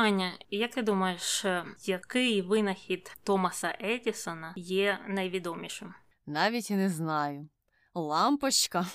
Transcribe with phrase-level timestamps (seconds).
[0.00, 5.94] Аня, як ти думаєш, е, який винахід Томаса Едісона є найвідомішим?
[6.26, 7.48] Навіть і не знаю.
[7.94, 8.86] Лампочка.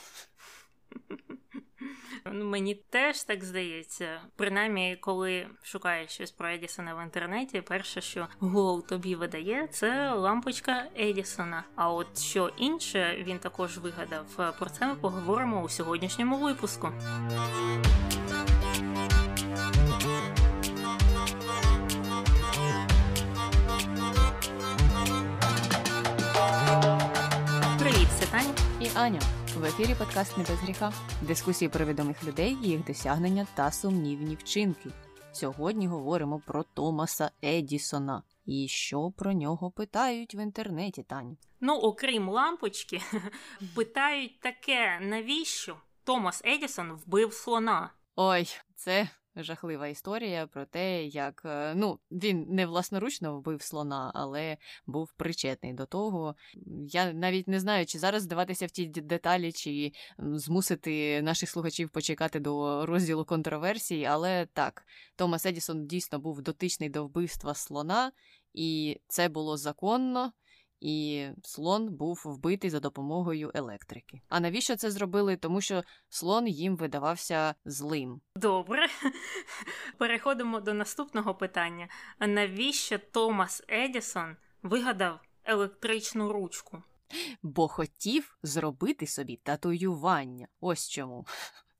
[2.31, 4.21] Ну, мені теж так здається.
[4.35, 10.85] Принаймні, коли шукаєш щось про Едісона в інтернеті, перше, що Google тобі видає, це лампочка
[10.99, 11.63] Едісона.
[11.75, 14.55] А от що інше він також вигадав.
[14.59, 16.91] Про це ми поговоримо у сьогоднішньому випуску.
[28.85, 29.21] І Аня.
[29.57, 30.93] В ефірі подкаст «Не без гріха.
[31.21, 34.89] Дискусії про відомих людей, їх досягнення та сумнівні вчинки.
[35.31, 38.23] Сьогодні говоримо про Томаса Едісона.
[38.45, 41.37] І що про нього питають в інтернеті, Таню?
[41.61, 43.01] Ну, окрім лампочки,
[43.75, 47.89] питають таке, навіщо Томас Едісон вбив слона?
[48.15, 54.57] Ой, це жахлива історія про те, як е, ну він не власноручно вбив слона, але
[54.85, 56.35] був причетний до того.
[56.87, 62.39] Я навіть не знаю, чи зараз здаватися в ті деталі, чи змусити наших слухачів почекати
[62.39, 64.05] до розділу контроверсій.
[64.05, 68.11] Але так, Томас Едісон дійсно був дотичний до вбивства слона,
[68.53, 70.31] і це було законно
[70.81, 74.21] і слон був вбитий за допомогою електрики.
[74.29, 75.37] А навіщо це зробили?
[75.37, 78.21] Тому що слон їм видавався злим.
[78.35, 78.87] Добре,
[79.97, 81.87] переходимо до наступного питання.
[82.19, 86.83] А навіщо Томас Едісон вигадав електричну ручку?
[87.43, 90.47] Бо хотів зробити собі татуювання.
[90.59, 91.25] Ось чому.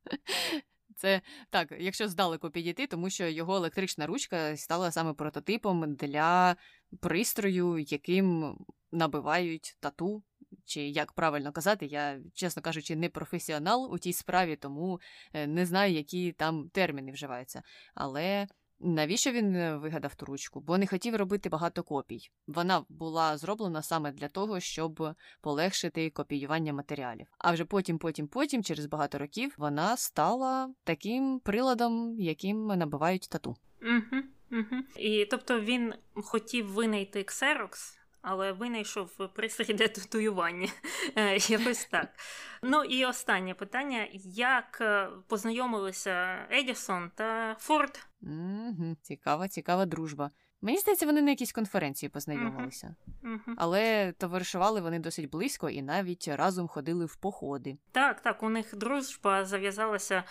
[0.95, 6.55] Це так, якщо здалеку підійти, тому що його електрична ручка стала саме прототипом для
[7.01, 8.57] пристрою, яким
[8.91, 10.23] набивають тату.
[10.66, 14.99] Чи як правильно казати, я, чесно кажучи, не професіонал у тій справі, тому
[15.33, 17.63] е, не знаю, які там терміни вживаються.
[17.95, 18.47] Але
[18.80, 20.62] навіщо він е, вигадав ту ручку?
[20.62, 22.30] Бо не хотів робити багато копій.
[22.48, 27.28] Вона була зроблена саме для того, щоб полегшити копіювання матеріалів.
[27.38, 33.56] А вже потім, потім, потім, через багато років, вона стала таким приладом, яким набивають тату.
[33.81, 34.81] Угу, угу.
[34.96, 40.69] І тобто він хотів винайти Xerox, але винайшов пристрій для татуювання.
[41.16, 42.09] Е, якось так.
[42.63, 48.08] Ну і останнє питання: як е, познайомилися Едісон та Форд?
[48.22, 50.31] Угу, Цікава, цікава дружба.
[50.62, 53.53] Мені здається, вони на якійсь конференції познайомилися, uh-huh.
[53.58, 57.78] але товаришували вони досить близько і навіть разом ходили в походи.
[57.91, 60.24] Так, так, у них дружба зав'язалася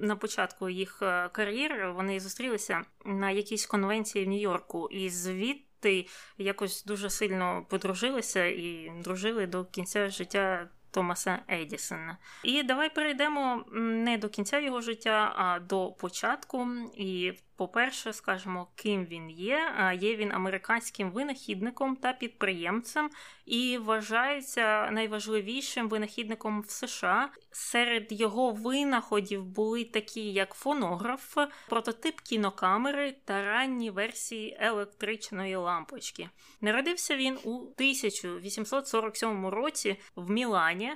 [0.00, 1.92] на початку їх е, кар'єри.
[1.92, 6.06] Вони зустрілися на якійсь конвенції в Нью-Йорку, і звідти ти
[6.38, 12.18] якось дуже сильно подружилися і дружили до кінця життя Томаса Едісона.
[12.42, 16.68] І давай перейдемо не до кінця його життя, а до початку.
[16.96, 19.72] І по-перше, скажемо, ким він є.
[20.00, 23.10] Є він американським винахідником та підприємцем
[23.46, 27.28] і вважається найважливішим винахідником в США.
[27.50, 36.30] Серед його винаходів були такі, як фонограф, прототип кінокамери та ранні версії електричної лампочки.
[36.60, 40.92] Народився він у 1847 році в Мілані,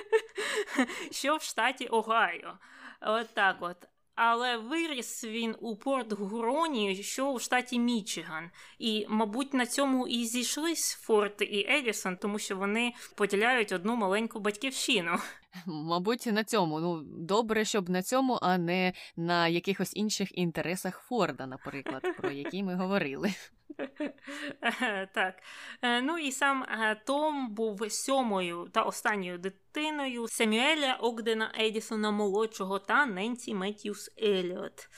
[1.10, 2.58] що в штаті Огайо.
[3.00, 3.76] От так от
[4.22, 8.50] але виріс він у Порт Гуроні, що у штаті Мічиган.
[8.78, 14.40] І, мабуть, на цьому і зійшлись Форд і Едісон, тому що вони поділяють одну маленьку
[14.40, 15.10] батьківщину.
[15.66, 16.80] Мабуть, на цьому.
[16.80, 22.62] Ну, добре, щоб на цьому, а не на якихось інших інтересах Форда, наприклад, про які
[22.62, 23.34] ми говорили.
[25.14, 25.42] Так.
[25.82, 32.78] Е, ну і сам е, Том був сьомою та останньою дитиною Семюеля Огдена Едісона молодшого
[32.78, 34.88] та Ненсі Меттьюс Еліот.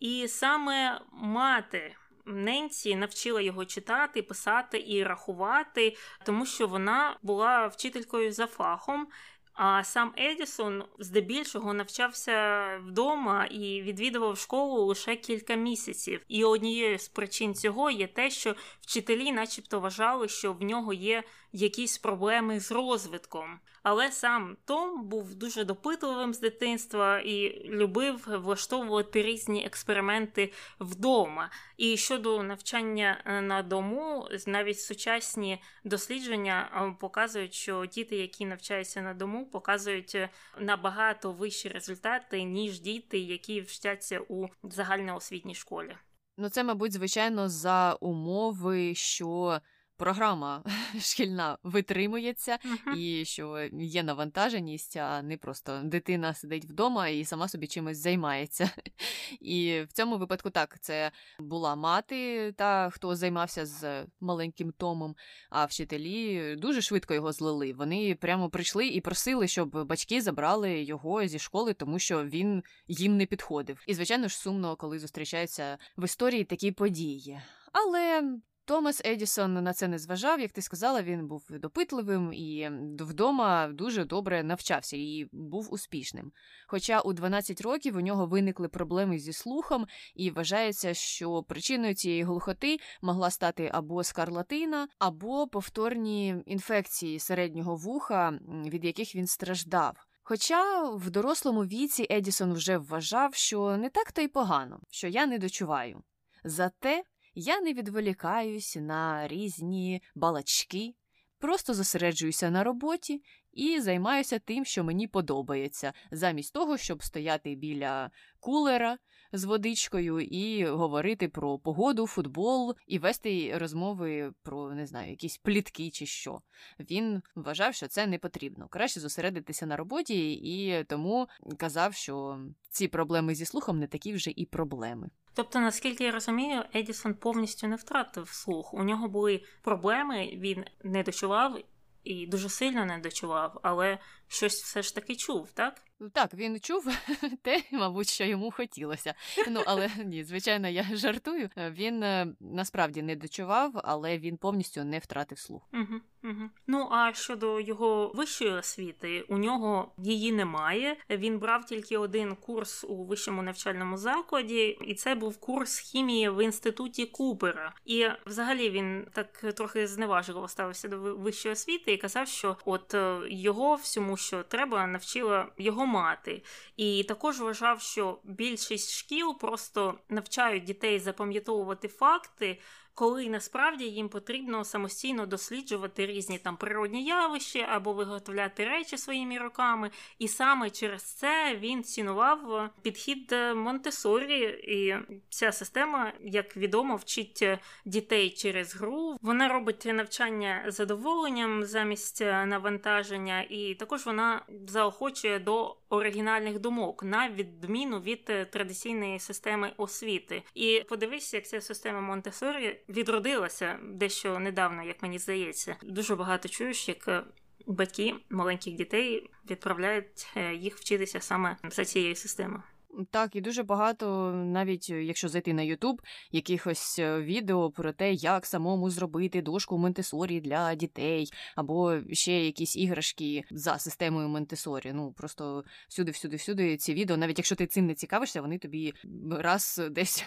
[0.00, 1.96] І саме мати.
[2.26, 9.08] Ненсі навчила його читати, писати і рахувати, тому що вона була вчителькою за фахом,
[9.54, 16.20] а сам Едісон здебільшого навчався вдома і відвідував школу лише кілька місяців.
[16.28, 21.22] І однією з причин цього є те, що вчителі, начебто, вважали, що в нього є
[21.52, 23.60] якісь проблеми з розвитком.
[23.82, 31.50] Але сам Том був дуже допитливим з дитинства і любив влаштовувати різні експерименти вдома.
[31.76, 39.02] І щодо навчання е, на дому, навіть сучасні дослідження е, показують, що діти, які навчаються
[39.02, 45.96] на дому, показують е, набагато вищі результати, ніж діти, які вчаться у загальноосвітній школі.
[46.36, 49.60] Ну, це, мабуть, звичайно, за умови, що
[50.00, 50.64] програма
[51.00, 52.96] шкільна витримується, uh-huh.
[52.96, 58.70] і що є навантаженість, а не просто дитина сидить вдома і сама собі чимось займається.
[59.40, 65.16] І в цьому випадку так, це була мати, та хто займався з маленьким Томом,
[65.50, 67.72] а вчителі дуже швидко його злили.
[67.72, 73.16] Вони прямо прийшли і просили, щоб батьки забрали його зі школи, тому що він їм
[73.16, 73.84] не підходив.
[73.86, 77.40] І, звичайно ж, сумно, коли зустрічаються в історії такі події.
[77.72, 78.22] Але
[78.70, 82.70] Томас Едісон на це не зважав, як ти сказала, він був допитливим і
[83.00, 86.32] вдома дуже добре навчався і був успішним.
[86.66, 92.22] Хоча у 12 років у нього виникли проблеми зі слухом, і вважається, що причиною цієї
[92.22, 100.06] глухоти могла стати або скарлатина, або повторні інфекції середнього вуха, від яких він страждав.
[100.22, 105.26] Хоча в дорослому віці Едісон вже вважав, що не так то й погано, що я
[105.26, 106.02] не дочуваю.
[106.44, 107.02] Зате
[107.34, 110.94] я не відволікаюсь на різні балачки,
[111.38, 113.22] просто зосереджуюся на роботі
[113.52, 118.10] і займаюся тим, що мені подобається, замість того, щоб стояти біля
[118.40, 118.98] кулера
[119.32, 125.90] з водичкою і говорити про погоду, футбол і вести розмови про не знаю, якісь плітки
[125.90, 126.42] чи що.
[126.80, 128.68] Він вважав, що це не потрібно.
[128.68, 132.40] Краще зосередитися на роботі, і тому казав, що
[132.70, 135.10] ці проблеми зі слухом не такі вже і проблеми.
[135.34, 138.74] Тобто, наскільки я розумію, Едісон повністю не втратив слух.
[138.74, 141.58] У нього були проблеми, він не дочував
[142.04, 143.98] і дуже сильно не дочував, але
[144.28, 145.82] щось все ж таки чув, так?
[146.12, 146.86] Так, він чув
[147.42, 149.14] те, мабуть, що йому хотілося.
[149.48, 151.50] Ну, але ні, звичайно, я жартую.
[151.56, 155.62] Він е, насправді не дочував, але він повністю не втратив слух.
[155.72, 156.50] Угу, угу.
[156.66, 160.96] Ну а щодо його вищої освіти, у нього її немає.
[161.10, 166.44] Він брав тільки один курс у вищому навчальному закладі, і це був курс хімії в
[166.44, 167.74] інституті Купера.
[167.84, 173.20] І взагалі він так трохи зневажливо ставився до вищої освіти і казав, що от е,
[173.30, 176.42] його всьому що треба, навчила його мати.
[176.76, 182.58] І також вважав, що більшість шкіл просто навчають дітей запам'ятовувати факти
[183.00, 189.90] коли насправді їм потрібно самостійно досліджувати різні там природні явища або виготовляти речі своїми руками.
[190.18, 194.96] І саме через це він цінував підхід Монтесорі, і
[195.28, 197.44] ця система, як відомо, вчить
[197.84, 199.16] дітей через гру.
[199.22, 208.00] Вона робить навчання задоволенням замість навантаження, і також вона заохочує до оригінальних думок на відміну
[208.00, 210.42] від традиційної системи освіти.
[210.54, 215.76] І подивись, як ця система Монтесорі відродилася дещо недавно, як мені здається.
[215.82, 217.22] Дуже багато чуєш, як е,
[217.66, 222.62] батьки маленьких дітей відправляють е, їх вчитися саме за цією системою.
[223.10, 226.02] Так, і дуже багато, навіть е, якщо зайти на Ютуб,
[226.32, 232.76] якихось е, відео про те, як самому зробити дошку Монтесорі для дітей, або ще якісь
[232.76, 234.92] іграшки за системою Монтесорі.
[234.94, 238.94] Ну просто всюди, всюди, всюди ці відео, навіть якщо ти цим не цікавишся, вони тобі
[239.30, 240.24] раз десь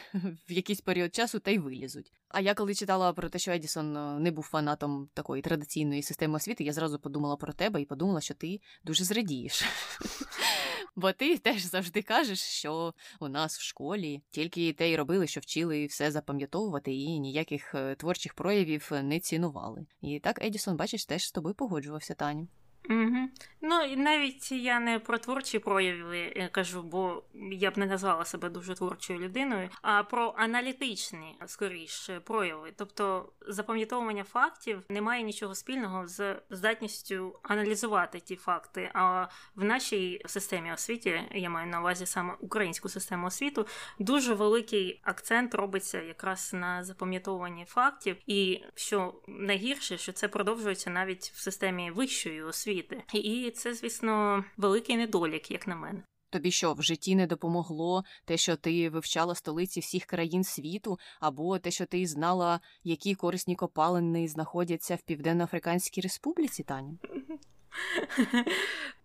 [0.50, 2.12] в якийсь період часу та й вилізуть.
[2.30, 6.36] А я коли читала про те, що Едісон е, не був фанатом такої традиційної системи
[6.36, 9.64] освіти, я зразу подумала про тебе і подумала, що ти дуже зрадієш.
[10.96, 15.40] Бо ти теж завжди кажеш, що у нас в школі тільки те й робили, що
[15.40, 19.86] вчили все запам'ятовувати і ніяких е, творчих проявів не цінували.
[20.02, 22.48] І так Едісон, бачиш, теж з тобою погоджувався, Таню.
[22.90, 23.30] Угу.
[23.62, 28.26] Ну і навіть я не про творчі прояви е, кажу, бо я б не назвала
[28.26, 32.74] себе дуже творчою людиною, а про аналітичні скоріше прояви.
[32.76, 38.90] Тобто запам'ятовування фактів не має нічого спільного з здатністю аналізувати ті факти.
[38.94, 43.68] А в нашій системі освіті, я маю на увазі саме українську систему освіту,
[44.00, 51.32] дуже великий акцент робиться якраз на запам'ятовуванні фактів, і що найгірше, що це продовжується навіть
[51.36, 53.04] в системі вищої освіти освіти.
[53.14, 56.04] І це, звісно, великий недолік, як на мене.
[56.30, 61.60] Тобі що в житті не допомогло те, що ти вивчала столиці всіх країн світу, або
[61.60, 66.98] те, що ти знала, які корисні копалини знаходяться в Південно-Африканській Республіці, Таня?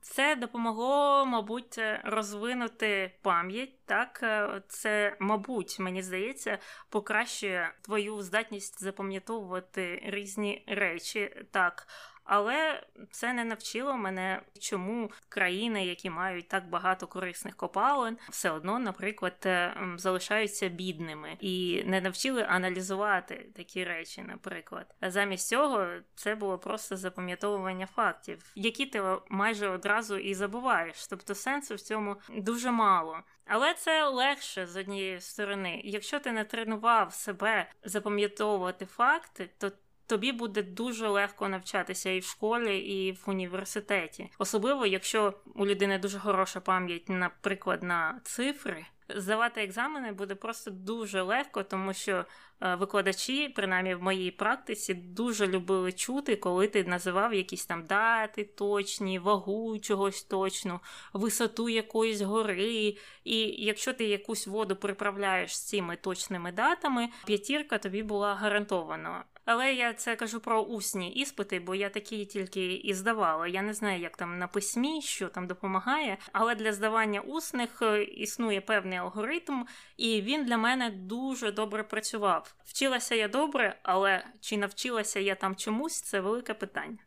[0.00, 3.84] Це допомогло, мабуть, розвинути пам'ять.
[3.84, 4.24] Так,
[4.68, 6.58] це, мабуть, мені здається,
[6.88, 11.44] покращує твою здатність запам'ятовувати різні речі.
[11.50, 11.86] Так,
[12.28, 18.78] але це не навчило мене, чому країни, які мають так багато корисних копалин, все одно,
[18.78, 24.94] наприклад, е, залишаються бідними і не навчили аналізувати такі речі, наприклад.
[25.02, 31.06] Замість цього це було просто запам'ятовування фактів, які ти майже одразу і забуваєш.
[31.06, 33.20] Тобто сенсу в цьому дуже мало.
[33.46, 35.80] Але це легше з однієї сторони.
[35.84, 39.70] Якщо ти не тренував себе запам'ятовувати факти, то
[40.08, 44.30] тобі буде дуже легко навчатися і в школі, і в університеті.
[44.38, 48.86] Особливо, якщо у людини дуже хороша пам'ять, наприклад, на цифри.
[49.16, 52.24] Здавати екзамени буде просто дуже легко, тому що
[52.60, 59.18] викладачі, принаймні в моїй практиці, дуже любили чути, коли ти називав якісь там дати точні,
[59.18, 60.80] вагу чогось точну,
[61.12, 62.96] висоту якоїсь гори.
[63.24, 69.24] І якщо ти якусь воду приправляєш з цими точними датами, п'ятірка тобі була гарантована.
[69.50, 73.46] Але я це кажу про усні іспити, бо я такі тільки і здавала.
[73.46, 76.18] Я не знаю, як там на письмі, що там допомагає.
[76.32, 79.64] Але для здавання усних е, існує певний алгоритм,
[79.96, 82.47] і він для мене дуже добре працював.
[82.64, 86.98] Вчилася я добре, але чи навчилася я там чомусь, це велике питання.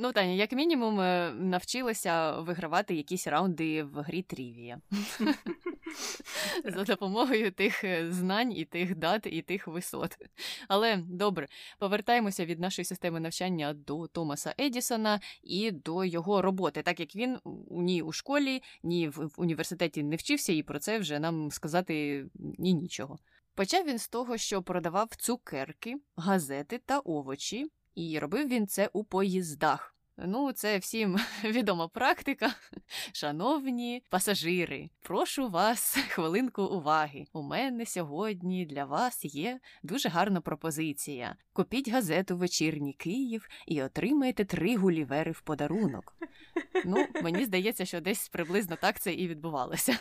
[0.00, 4.80] Ну, Таня, як мінімум, е, навчилася вигравати якісь раунди в грі Трівія
[6.64, 10.16] за допомогою тих е, знань і тих дат, і тих висот.
[10.68, 17.00] Але добре, повертаємося від нашої системи навчання до Томаса Едісона і до його роботи, так
[17.00, 17.38] як він
[17.70, 22.74] ні у школі, ні в університеті не вчився, і про це вже нам сказати ні
[22.74, 23.18] нічого.
[23.58, 29.04] Почав він з того, що продавав цукерки, газети та овочі і робив він це у
[29.04, 29.97] поїздах.
[30.26, 32.54] Ну, це всім відома практика.
[33.12, 37.24] Шановні пасажири, прошу вас хвилинку уваги.
[37.32, 41.36] У мене сьогодні для вас є дуже гарна пропозиція.
[41.52, 46.16] Купіть газету Вечірній Київ і отримайте три гулівери в подарунок.
[46.84, 49.98] Ну, мені здається, що десь приблизно так це і відбувалося.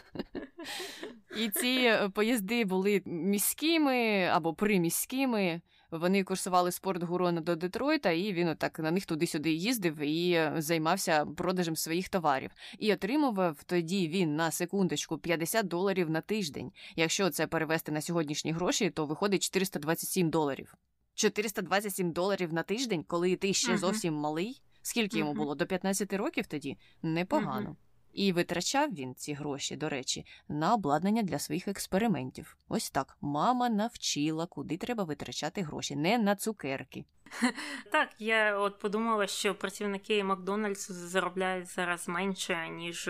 [1.38, 5.62] І ці поїзди були міськими або приміськими.
[5.92, 11.26] Вони курсували спорт Гурона до Детройта, і він отак на них туди-сюди їздив і займався
[11.26, 12.52] продажем своїх товарів.
[12.80, 16.72] І отримував тоді він на секундочку 50 доларів на тиждень.
[16.96, 20.76] Якщо це перевести на сьогоднішні гроші, то виходить 427 доларів.
[21.16, 24.62] 427 доларів на тиждень, коли ти ще зовсім малий.
[24.82, 25.56] Скільки йому було?
[25.56, 26.78] До 15 років тоді?
[27.02, 27.76] Непогано.
[28.18, 32.58] І витрачав він ці гроші, до речі, на обладнання для своїх експериментів.
[32.68, 37.06] Ось так мама навчила, куди треба витрачати гроші, не на цукерки.
[37.92, 43.10] Так, я от подумала, що працівники Макдональдсу заробляють зараз менше, ніж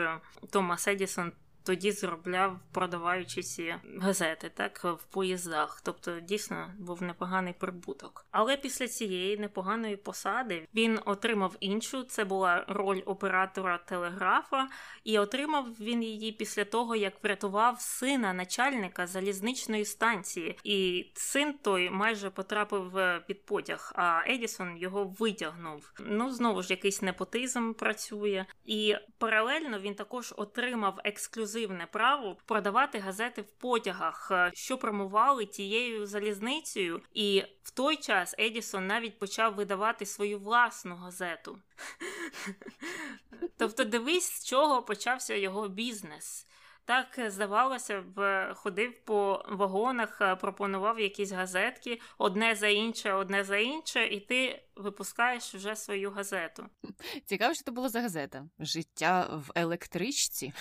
[0.50, 1.32] Томас Едісон
[1.68, 5.82] тоді заробляв, продаваючи ці газети, так в поїздах.
[5.84, 8.26] Тобто, дійсно був непоганий прибуток.
[8.32, 12.04] Але після цієї непоганої посади він отримав іншу.
[12.04, 14.68] Це була роль оператора телеграфа,
[15.04, 20.60] і отримав він її після того, як врятував сина начальника залізничної станції.
[20.64, 22.92] І син той майже потрапив
[23.28, 23.92] під потяг.
[23.96, 25.92] А Едісон його витягнув.
[26.00, 33.00] Ну знову ж якийсь непотизм працює, і паралельно він також отримав ексклюзив ексклюзивне право продавати
[33.00, 37.02] газети в потягах, е, що промували тією залізницею.
[37.14, 41.60] І в той час Едісон навіть почав видавати свою власну газету.
[43.58, 46.48] Тобто, дивись, з чого почався його бізнес.
[46.86, 53.58] Так, здавалося б, ходив по вагонах, е, пропонував якісь газетки одне за інше, одне за
[53.58, 56.66] інше, і ти випускаєш вже свою газету.
[57.26, 58.46] Цікаво, що це було за газета.
[58.60, 60.54] Життя в електричці.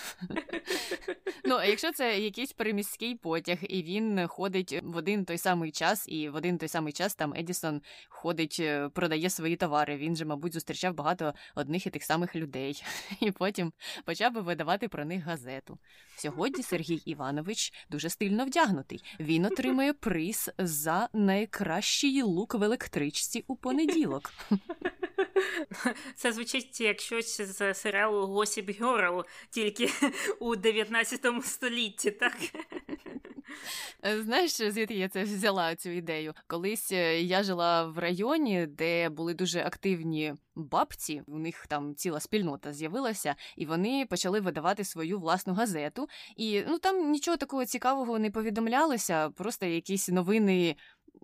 [1.44, 6.08] Ну, а якщо це якийсь приміський потяг, і він ходить в один той самий час,
[6.08, 9.96] і в один той самий час там Едісон ходить, е, продає свої товари.
[9.96, 12.82] Він же, мабуть, зустрічав багато одних і тих самих людей,
[13.20, 13.72] і потім
[14.04, 15.78] почав би видавати про них газету.
[16.16, 19.04] Сьогодні Сергій Іванович дуже стильно вдягнутий.
[19.20, 24.05] Він отримує приз за найкращий look в електричці у понеділок.
[26.14, 29.90] Це звучить як щось з серіалу Gossip Girl, тільки
[30.38, 32.36] у 19 столітті, так?
[34.02, 36.34] Знаєш, звідки я це взяла цю ідею?
[36.46, 42.20] Колись е, я жила в районі, де були дуже активні бабці, у них там ціла
[42.20, 46.08] спільнота з'явилася, і вони почали видавати свою власну газету.
[46.36, 50.76] І ну там нічого такого цікавого не повідомлялося, просто якісь новини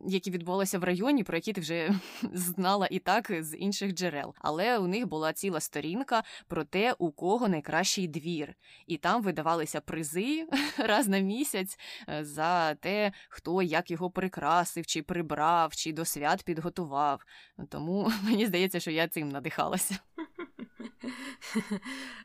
[0.06, 1.94] які відбулися в районі, про які ти вже
[2.32, 4.34] знала і так з інших джерел.
[4.38, 8.54] Але у них була ціла сторінка про те, у кого найкращий двір,
[8.86, 10.46] і там видавалися призи
[10.78, 16.42] раз на місяць е, за те, хто як його прикрасив, чи прибрав, чи до свят
[16.42, 17.24] підготував.
[17.68, 19.98] Тому мені здається, що я цим надихалася.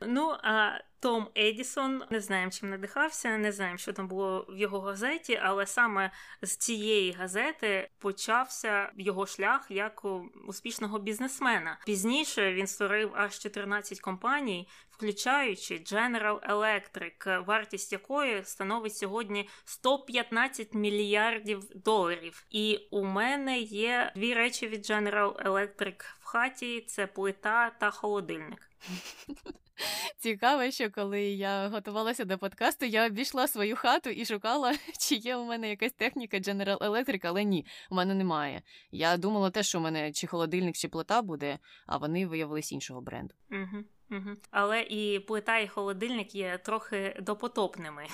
[0.07, 2.03] Ну, а Том Едісон.
[2.09, 6.11] Не знаємо, чим надихався, не знаємо, що там було в його газеті, але саме
[6.41, 10.01] з цієї газети почався його шлях як
[10.47, 11.79] успішного бізнесмена.
[11.85, 21.63] Пізніше він створив аж 14 компаній, включаючи General Electric, вартість якої становить сьогодні 115 мільярдів
[21.75, 22.45] доларів.
[22.49, 28.69] І у мене є дві речі від General Electric хаті: це плита та холодильник.
[30.17, 35.35] Цікаво, що коли я готувалася до подкасту, я обійшла свою хату і шукала, чи є
[35.35, 38.61] у мене якась техніка General Electric, але ні, у мене немає.
[38.91, 43.01] Я думала те, що у мене чи холодильник, чи плита буде, а вони виявились іншого
[43.01, 43.33] бренду.
[43.51, 43.83] Угу.
[44.11, 44.35] Угу.
[44.51, 48.07] Але і плита, і холодильник є трохи допотопними.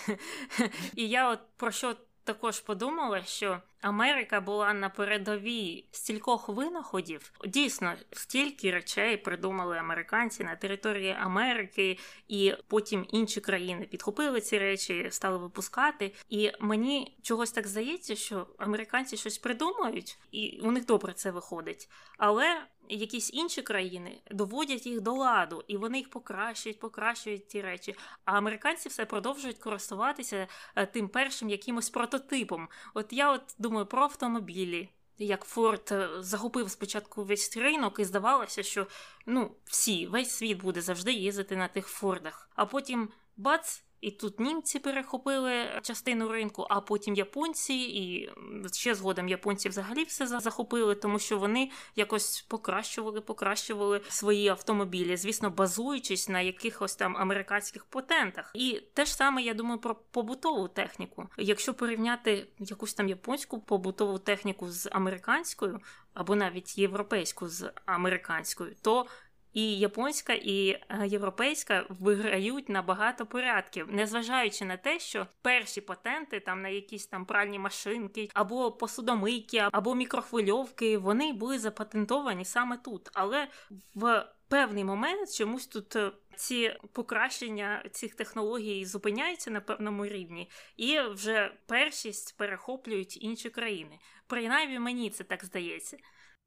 [0.95, 7.31] І я от про що також подумала, що Америка була на передовій стількох винаходів.
[7.45, 11.97] Дійсно, стільки речей придумали американці на території Америки,
[12.27, 16.13] і потім інші країни підхопили ці речі, стали випускати.
[16.29, 21.89] І мені чогось так здається, що американці щось придумають, і у них добре це виходить.
[22.17, 27.95] Але якісь інші країни доводять їх до ладу, і вони їх покращують, покращують ті речі.
[28.25, 32.67] А американці все продовжують користуватися е, тим першим якимось прототипом.
[32.93, 34.89] От я от думаю про автомобілі.
[35.17, 38.87] Як Форд е, захопив спочатку весь ринок, і здавалося, що
[39.25, 42.49] ну всі, весь світ буде завжди їздити на тих Фордах.
[42.55, 48.29] А потім бац, і тут німці перехопили частину ринку, а потім японці, і
[48.73, 55.49] ще згодом японці взагалі все захопили, тому що вони якось покращували, покращували свої автомобілі, звісно,
[55.49, 58.51] базуючись на якихось там американських патентах.
[58.55, 61.29] І те ж саме я думаю про побутову техніку.
[61.37, 65.79] Якщо порівняти якусь там японську побутову техніку з американською,
[66.13, 69.05] або навіть європейську з американською, то
[69.53, 76.39] і японська, і е, європейська виграють на багато порядків, незважаючи на те, що перші патенти
[76.39, 83.09] там на якісь там пральні машинки, або посудомийки, або мікрохвильовки, вони були запатентовані саме тут.
[83.13, 83.47] Але
[83.95, 90.99] в певний момент чомусь тут е, ці покращення цих технологій зупиняються на певному рівні, і
[90.99, 93.99] вже першість перехоплюють інші країни.
[94.27, 95.97] Принаймні мені це так здається.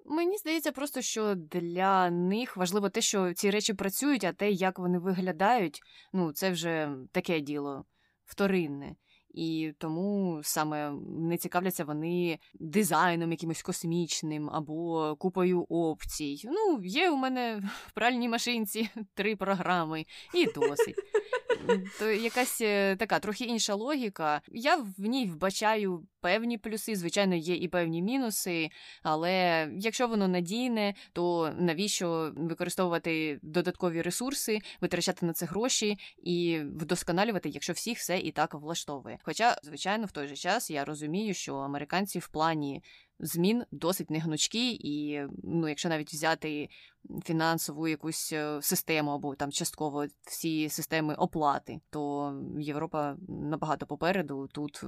[0.09, 4.79] Мені здається, просто що для них важливо те, що ці речі працюють, а те, як
[4.79, 5.81] вони виглядають,
[6.13, 7.85] ну це вже таке діло
[8.25, 8.97] вторинне.
[9.37, 16.41] І тому саме не цікавляться вони дизайном якимось космічним або купою опцій.
[16.45, 20.97] Ну, є у мене в пральній машинці три програми, і досить.
[21.99, 24.43] То якась е, така трохи інша логіка.
[24.49, 28.71] Я в ній вбачаю певні плюси, звичайно, є і певні мінуси,
[29.03, 37.49] але якщо воно надійне, то навіщо використовувати додаткові ресурси, витрачати на це гроші і вдосконалювати,
[37.49, 39.19] якщо всіх все і так влаштовує.
[39.23, 42.83] Хоча, звичайно, в той же час я розумію, що американці в плані
[43.21, 46.69] змін досить негнучкі, і ну, якщо навіть взяти
[47.25, 54.85] фінансову якусь е, систему або там частково всі системи оплати, то Європа набагато попереду тут.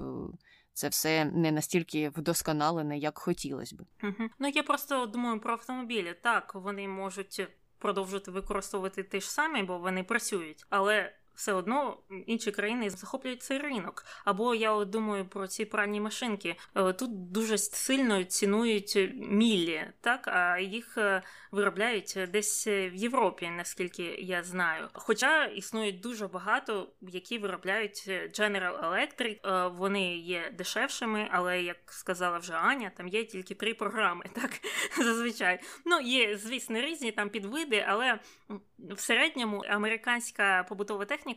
[0.79, 3.79] Це все не настільки вдосконалене, як хотілося б.
[4.03, 4.31] Угу.
[4.38, 6.14] Ну я просто думаю про автомобілі.
[6.23, 11.96] Так, вони можуть продовжувати використовувати ті ж самі, бо вони працюють, але все одно
[12.27, 14.05] інші країни захоплюють цей ринок.
[14.24, 16.57] Або я от думаю про ці пральні машинки.
[16.74, 21.22] Е, тут дуже сильно цінують міллі, так а їх е,
[21.53, 24.88] виробляють десь в Європі, наскільки я знаю.
[24.92, 29.38] Хоча існують дуже багато, які виробляють General Electric.
[29.44, 34.24] Е, вони є дешевшими, але як сказала вже Аня, там є тільки три програми.
[34.38, 34.51] Так
[35.05, 35.61] зазвичай.
[35.85, 38.18] Ну є, звісно, різні там підвиди, але
[38.79, 41.28] в середньому американська побутова техніка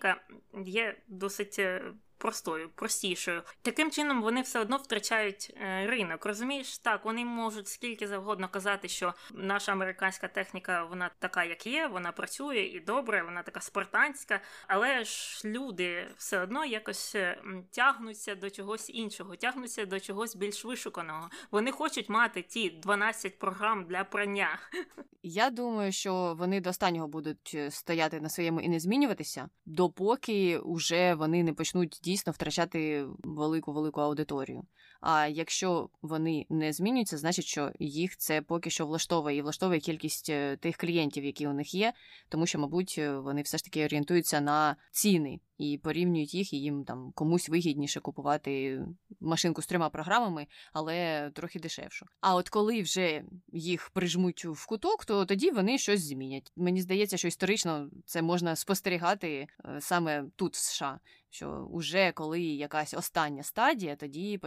[0.66, 3.42] є досить е, простою, простішою.
[3.62, 6.26] Таким чином вони все одно втрачають е, ринок.
[6.26, 11.88] Розумієш, так вони можуть скільки завгодно казати, що наша американська техніка вона така, як є,
[11.88, 18.36] вона працює і добре, вона така спартанська, але ж люди все одно якось е, тягнуться
[18.36, 21.30] до чогось іншого, тягнуться до чогось більш вишуканого.
[21.52, 24.60] Вони хочуть мати ті 12 програм для прання.
[25.24, 30.60] Я думаю, що вони до останнього будуть е, стояти на своєму і не змінюватися, допоки
[30.66, 34.64] вже вони не почнуть дійсно дійсно втрачати велику велику аудиторію.
[35.02, 40.30] А якщо вони не змінюються, значить, що їх це поки що влаштовує і влаштовує кількість
[40.30, 41.94] е, тих клієнтів, які у них є,
[42.30, 46.58] тому що, мабуть, е, вони все ж таки орієнтуються на ціни і порівнюють їх, і
[46.58, 48.82] їм там комусь вигідніше купувати
[49.20, 52.06] машинку з трьома програмами, але трохи дешевшу.
[52.20, 56.52] А от коли вже їх прижмуть в куток, то тоді вони щось змінять.
[56.56, 61.00] Мені здається, що історично це можна спостерігати е, саме тут, в США
[61.32, 64.38] що вже коли якась остання стадія, тоді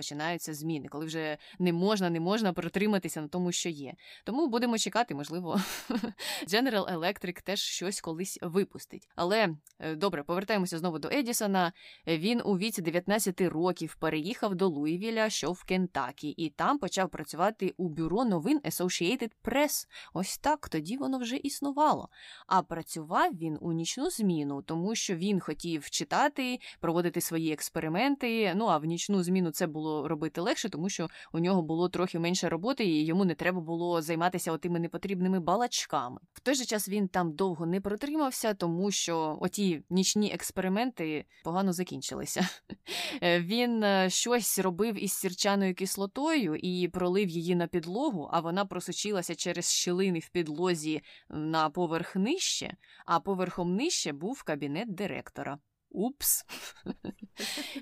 [0.45, 3.95] починаються зміни, коли вже не можна, не можна протриматися на тому, що є.
[4.25, 5.61] Тому будемо чекати, можливо,
[6.47, 9.09] General Electric теж щось колись випустить.
[9.17, 11.73] Але е, добре, повертаємося знову до Едісона.
[12.07, 17.75] Він у віці 19 років переїхав до Луївіля, що в Кентакі, і там почав працювати
[17.77, 19.87] у бюро новин Associated Press.
[20.15, 22.09] Ось так тоді воно вже існувало.
[22.47, 28.53] А працював він у нічну зміну, тому що він хотів читати проводити свої експерименти.
[28.55, 32.18] Ну а в нічну зміну це було робити легше, тому що у нього було трохи
[32.18, 36.20] менше роботи, і йому не треба було займатися отими непотрібними балачками.
[36.33, 41.73] В той же час він там довго не протримався, тому що оті нічні експерименти погано
[41.73, 42.49] закінчилися.
[43.23, 48.64] Е, він е, щось робив із сірчаною кислотою і пролив її на підлогу, а вона
[48.64, 55.59] просочилася через щілини в підлозі на поверх нижче, а поверхом нижче був кабінет директора.
[55.95, 56.45] Упс.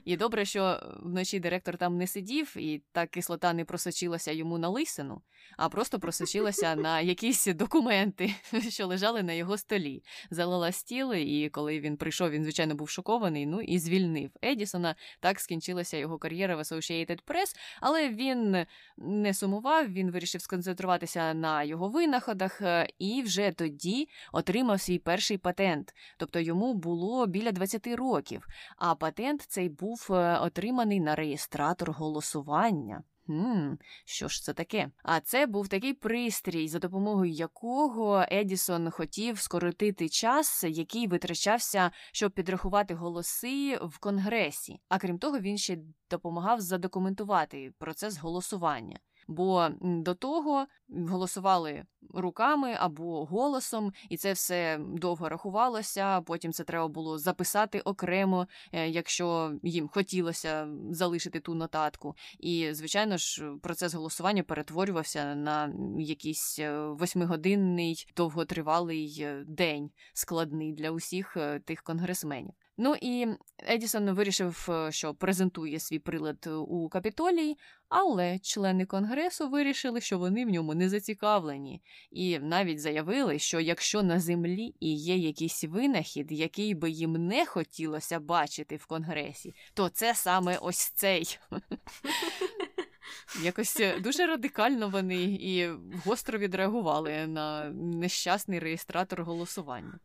[0.04, 4.68] І добре, що вночі директор там не сидів, і та кислота не просочилася йому на
[4.68, 5.22] лисину,
[5.56, 8.34] а просто просочилася на якісь документи,
[8.68, 10.02] що лежали на його столі.
[10.30, 14.96] Залила стіл, і коли він прийшов, він, звичайно, був шокований, ну і звільнив Едісона.
[15.20, 21.62] Так скінчилася його кар'єра в Associated Press, але він не сумував, він вирішив сконцентруватися на
[21.62, 25.94] його винаходах е, і вже тоді отримав свій перший патент.
[26.18, 31.92] Тобто йому було біля 20 років років, а патент цей був е, отриманий на реєстратор
[31.92, 33.02] голосування.
[33.26, 34.90] Хм, Що ж це таке?
[35.02, 42.32] А це був такий пристрій, за допомогою якого Едісон хотів скоротити час, який витрачався, щоб
[42.32, 44.80] підрахувати голоси в конгресі.
[44.88, 45.78] А крім того, він ще
[46.10, 48.98] допомагав задокументувати процес голосування.
[49.28, 56.20] Бо до того голосували руками або голосом, і це все довго рахувалося.
[56.20, 62.14] Потім це треба було записати окремо, е, якщо їм хотілося залишити ту нотатку.
[62.38, 70.90] І, звичайно ж, процес голосування перетворювався на якийсь е, восьмигодинний довготривалий е, день, складний для
[70.90, 72.54] усіх тих конгресменів.
[72.84, 73.26] Ну і
[73.58, 80.44] Едісон вирішив, е, що презентує свій прилад у капітолії, але члени конгресу вирішили, що вони
[80.46, 86.32] в ньому не зацікавлені, і навіть заявили, що якщо на землі і є якийсь винахід,
[86.32, 91.38] який би їм не хотілося бачити в конгресі, то це саме ось цей.
[93.42, 95.68] Якось е, дуже радикально вони і
[96.04, 99.98] гостро відреагували на нещасний реєстратор голосування.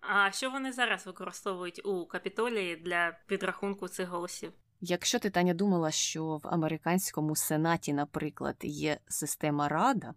[0.00, 4.52] А що вони зараз використовують у капітолії для підрахунку цих голосів?
[4.80, 10.14] Якщо ти Таня думала, що в американському сенаті, наприклад, є система рада,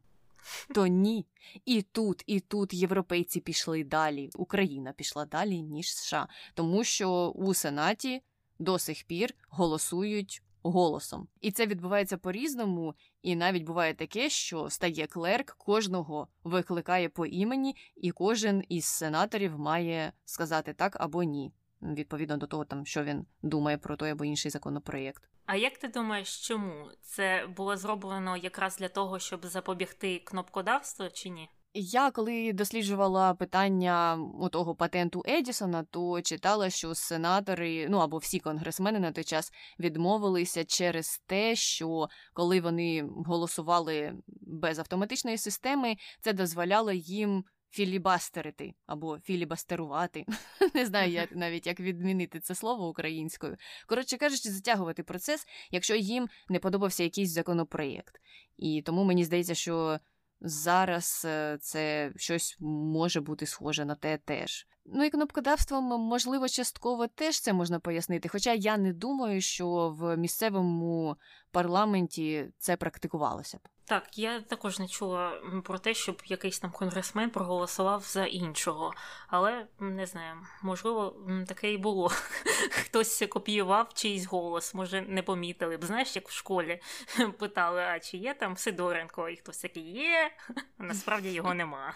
[0.76, 1.26] то ні.
[1.66, 4.30] І тут, і тут європейці пішли далі.
[4.36, 8.22] Україна пішла далі, ніж США, тому що у сенаті
[8.60, 11.28] до сих пір голосують голосом.
[11.42, 17.76] І це відбувається по-різному, і навіть буває таке, що стає клерк, кожного викликає по імені,
[17.96, 23.26] і кожен із сенаторів має сказати так або ні, відповідно до того, там що він
[23.42, 25.30] думає про той або інший законопроєкт.
[25.46, 31.30] А як ти думаєш, чому це було зроблено якраз для того, щоб запобігти кнопкодавству, чи
[31.30, 31.50] ні?
[31.76, 34.20] Я коли досліджувала питання
[34.52, 40.66] того патенту Едісона, то читала, що сенатори, ну або всі конгресмени на той час відмовилися
[40.66, 50.26] через те, що коли вони голосували без автоматичної системи, це дозволяло їм філібастерити або філібастерувати.
[50.74, 53.58] Не знаю як навіть як відмінити це слово українською.
[53.88, 58.20] Коротше кажучи, затягувати процес, якщо їм не подобався якийсь законопроєкт.
[58.58, 60.00] І тому мені здається, що.
[60.46, 64.68] Зараз е, це щось може бути схоже на те теж.
[64.86, 68.30] Ну і кнопкодавством, можливо, частково теж це можна пояснити.
[68.30, 71.18] Хоча я не думаю, що в місцевому
[71.52, 73.68] парламенті це практикувалося б.
[73.86, 78.94] Так, я також не чула про те, щоб якийсь там конгресмен проголосував за іншого,
[79.28, 81.16] але не знаю, можливо,
[81.48, 82.08] таке і було.
[82.70, 85.86] Хтось копіював чийсь голос, може не помітили б.
[85.86, 86.82] Знаєш, як в школі
[87.40, 90.32] питали, а чи є там Сидоренко, і хтось такий є,
[90.78, 91.94] а насправді його нема.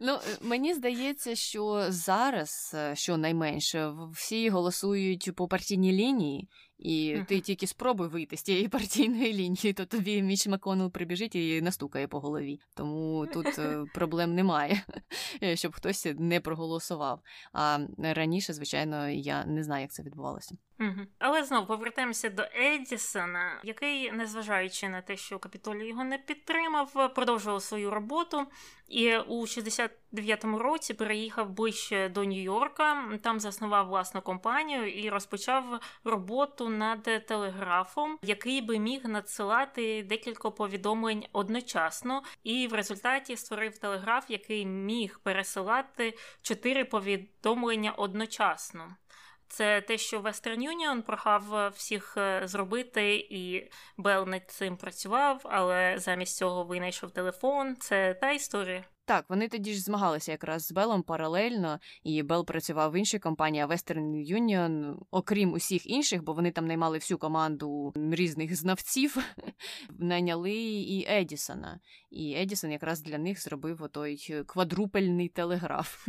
[0.00, 6.48] Ну, Мені здається, що зараз, що найменше, всі голосують по партійній лінії,
[6.84, 11.62] і ти тільки спробуй вийти з тієї партійної лінії, то тобі Міч Маконел прибіжить і
[11.62, 12.60] настукає по голові.
[12.74, 14.82] Тому тут е, проблем немає,
[15.54, 17.20] щоб хтось не проголосував.
[17.52, 20.54] А раніше, звичайно, я не знаю, як це відбувалося.
[20.80, 21.06] Угу.
[21.18, 27.62] Але знову повертаємося до Едісона, який, незважаючи на те, що Капітолій його не підтримав, продовжував
[27.62, 28.46] свою роботу.
[28.88, 33.18] І у 69-му році переїхав ближче до Нью-Йорка.
[33.18, 41.24] Там заснував власну компанію і розпочав роботу над телеграфом, який би міг надсилати декілька повідомлень
[41.32, 42.22] одночасно.
[42.42, 48.96] І в результаті створив телеграф, який міг пересилати чотири повідомлення одночасно.
[49.48, 55.40] Це те, що Western Union прохав е, всіх е, зробити, і Бел над цим працював,
[55.44, 57.76] але замість цього винайшов телефон.
[57.76, 58.84] Це та історія.
[59.06, 63.64] Так, вони тоді ж змагалися якраз з Белом паралельно, і Бел працював в іншій компанії,
[63.64, 69.16] а Western Union, окрім усіх інших, бо вони там наймали всю команду різних знавців,
[69.98, 71.80] найняли і Едісона.
[72.10, 76.08] І Едісон якраз для них зробив отой квадрупельний телеграф.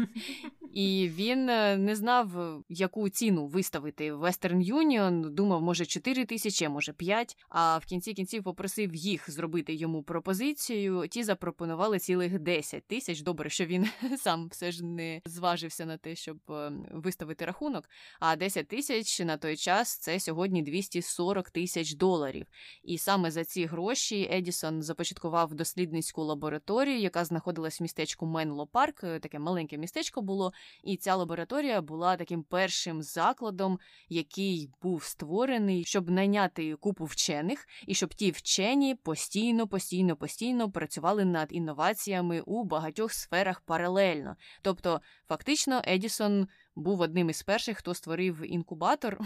[0.73, 6.93] І він е, не знав, яку ціну виставити Western Union, думав, може 4 тисячі, може
[6.93, 11.07] 5, а в кінці кінців попросив їх зробити йому пропозицію.
[11.07, 13.21] Ті запропонували цілих 10 тисяч.
[13.21, 17.89] Добре, що він сам все ж не зважився на те, щоб е, виставити рахунок.
[18.19, 22.45] А 10 тисяч на той час це сьогодні 240 тисяч доларів.
[22.83, 28.99] І саме за ці гроші Едісон започаткував дослідницьку лабораторію, яка знаходилась в містечку Менло Парк.
[28.99, 30.53] Таке маленьке містечко було.
[30.83, 37.95] І ця лабораторія була таким першим закладом, який був створений, щоб найняти купу вчених, і
[37.95, 44.35] щоб ті вчені постійно, постійно, постійно працювали над інноваціями у багатьох сферах паралельно.
[44.61, 49.19] Тобто, фактично, Едісон був одним із перших, хто створив інкубатор,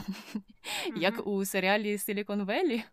[0.96, 2.84] як у серіалі Silicon Valley.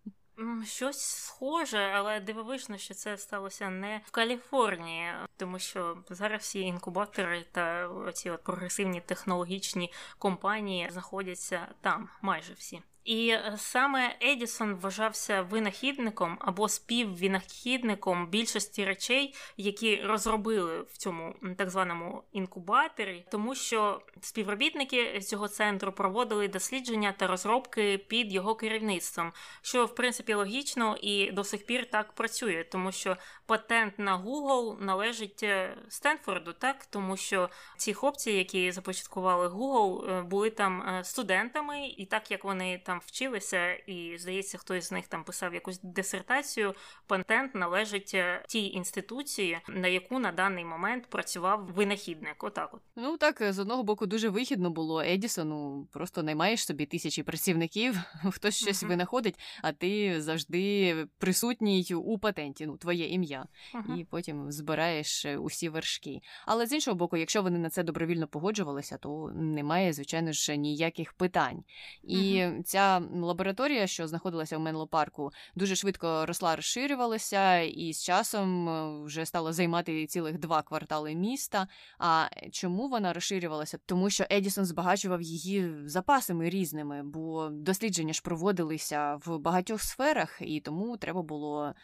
[0.65, 7.45] Щось схоже, але дивовижно, що це сталося не в Каліфорнії, тому що зараз всі інкубатори
[7.53, 12.83] та ці от прогресивні технологічні компанії знаходяться там, майже всі.
[13.07, 21.71] І е, саме Едісон вважався винахідником або співвинахідником більшості речей, які розробили в цьому так
[21.71, 29.85] званому інкубаторі, тому що співробітники цього центру проводили дослідження та розробки під його керівництвом, що
[29.85, 33.17] в принципі логічно і до сих пір так працює, тому що
[33.47, 36.87] патент на Google належить е, Стенфорду, так?
[36.87, 42.79] Тому що ці хлопці, які започаткували Google, е, були там студентами, і так як вони
[42.87, 46.75] там там вчилися, і здається, хтось з них там писав якусь дисертацію.
[47.07, 52.45] Патент належить е, тій інституції, на яку на даний момент працював винахідник.
[52.45, 55.89] Отак, от ну так з одного боку дуже вигідно було Едісону.
[55.93, 57.99] Просто наймаєш собі тисячі працівників,
[58.33, 58.89] хтось щось uh-huh.
[58.89, 62.67] винаходить, а ти завжди присутній у патенті.
[62.67, 63.97] Ну, твоє ім'я, uh-huh.
[63.97, 66.21] і потім збираєш е, усі вершки.
[66.47, 71.13] Але з іншого боку, якщо вони на це добровільно погоджувалися, то немає, звичайно ж, ніяких
[71.13, 71.65] питань.
[72.03, 72.63] І uh-huh.
[72.63, 79.05] ця лабораторія, що знаходилася в Менло парку, дуже швидко росла, розширювалася, і з часом е,
[79.05, 81.69] вже стала займати цілих два квартали міста.
[81.99, 83.79] А чому вона розширювалася?
[83.87, 90.61] Тому що Едісон збагачував її запасами різними, бо дослідження ж проводилися в багатьох сферах, і
[90.61, 91.75] тому треба було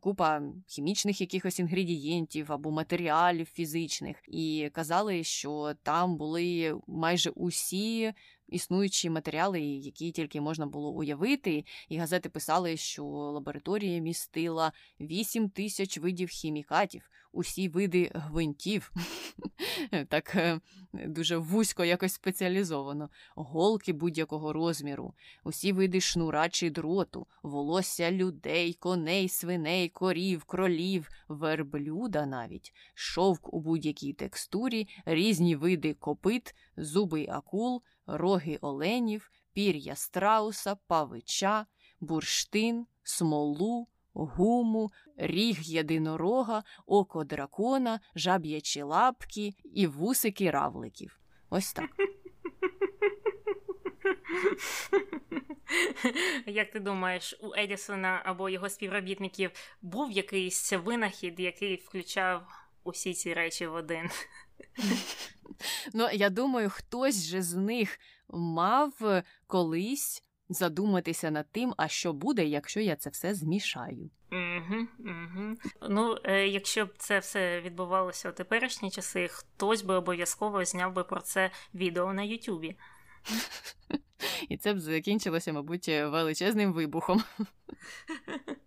[0.00, 4.16] купа хімічних якихось інгредієнтів або матеріалів фізичних.
[4.28, 8.12] І казали, що там були майже усі
[8.52, 15.98] існуючі матеріали, які тільки можна було уявити, і газети писали, що лабораторія містила 8 тисяч
[15.98, 18.92] видів хімікатів, усі види гвинтів.
[20.08, 20.60] Так е,
[20.92, 25.14] дуже вузько якось спеціалізовано, голки будь-якого розміру,
[25.44, 33.60] усі види шнура чи дроту, волосся людей, коней, свиней, корів, кролів, верблюда навіть, шовк у
[33.60, 41.66] будь-якій текстурі, різні види копит, зуби акул роги оленів, пір'я страуса, павича,
[42.00, 51.20] бурштин, смолу, гуму, ріг єдинорога, око дракона, жаб'ячі лапки і вусики равликів.
[51.50, 51.90] Ось так.
[56.46, 59.50] Як ти думаєш, у Едісона або його співробітників
[59.82, 62.46] був якийсь винахід, який включав
[62.84, 64.10] усі ці речі в один?
[65.94, 67.98] Ну, я думаю, хтось же з них
[68.28, 74.10] мав колись задуматися над тим, а що буде, якщо я це все змішаю.
[74.32, 75.56] Угу, угу.
[75.88, 81.04] Ну, е, якщо б це все відбувалося у теперішні часи, хтось би обов'язково зняв би
[81.04, 82.76] про це відео на Ютубі.
[84.48, 87.22] І це б закінчилося, мабуть, величезним вибухом.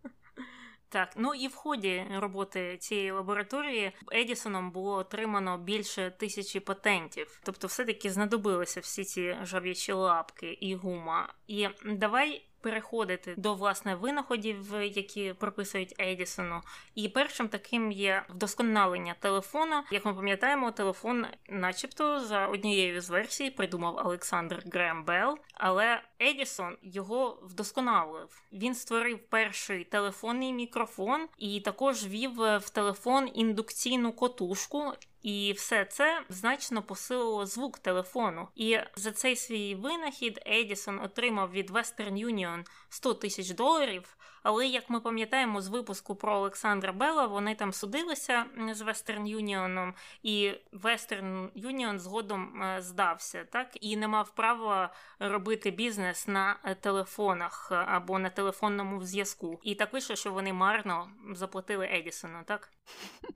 [0.90, 7.40] Так, ну і в ході роботи цієї лабораторії Едісоном було отримано більше тисячі патентів.
[7.44, 11.34] Тобто, все-таки знадобилися всі ці жав'ячі лапки і гума.
[11.48, 16.62] І давай переходити до власне винаходів, які прописують Едісону.
[16.96, 19.84] І першим таким є вдосконалення телефона.
[19.92, 26.78] Як ми пам'ятаємо, телефон, начебто, за однією з версій придумав Олександр Грем Белл, але Едісон
[26.82, 28.42] його вдосконалив.
[28.54, 34.94] Він створив перший телефонний мікрофон і також вів в телефон індукційну котушку.
[35.26, 38.48] І все це значно посилило звук телефону.
[38.56, 44.18] І за цей свій винахід Едісон отримав від Western Union 100 тисяч доларів.
[44.46, 49.94] Але як ми пам'ятаємо з випуску про Олександра Белла, вони там судилися з Western Union,
[50.24, 56.76] і Western Union згодом е, здався, так і не мав права робити бізнес на е,
[56.76, 59.60] телефонах е, або на телефонному зв'язку.
[59.64, 62.72] І так вийшло, що вони марно заплатили Едісону, так?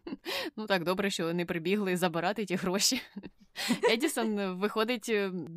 [0.57, 3.01] Ну так добре, що вони прибігли забирати ті гроші.
[3.91, 5.11] Едісон, виходить,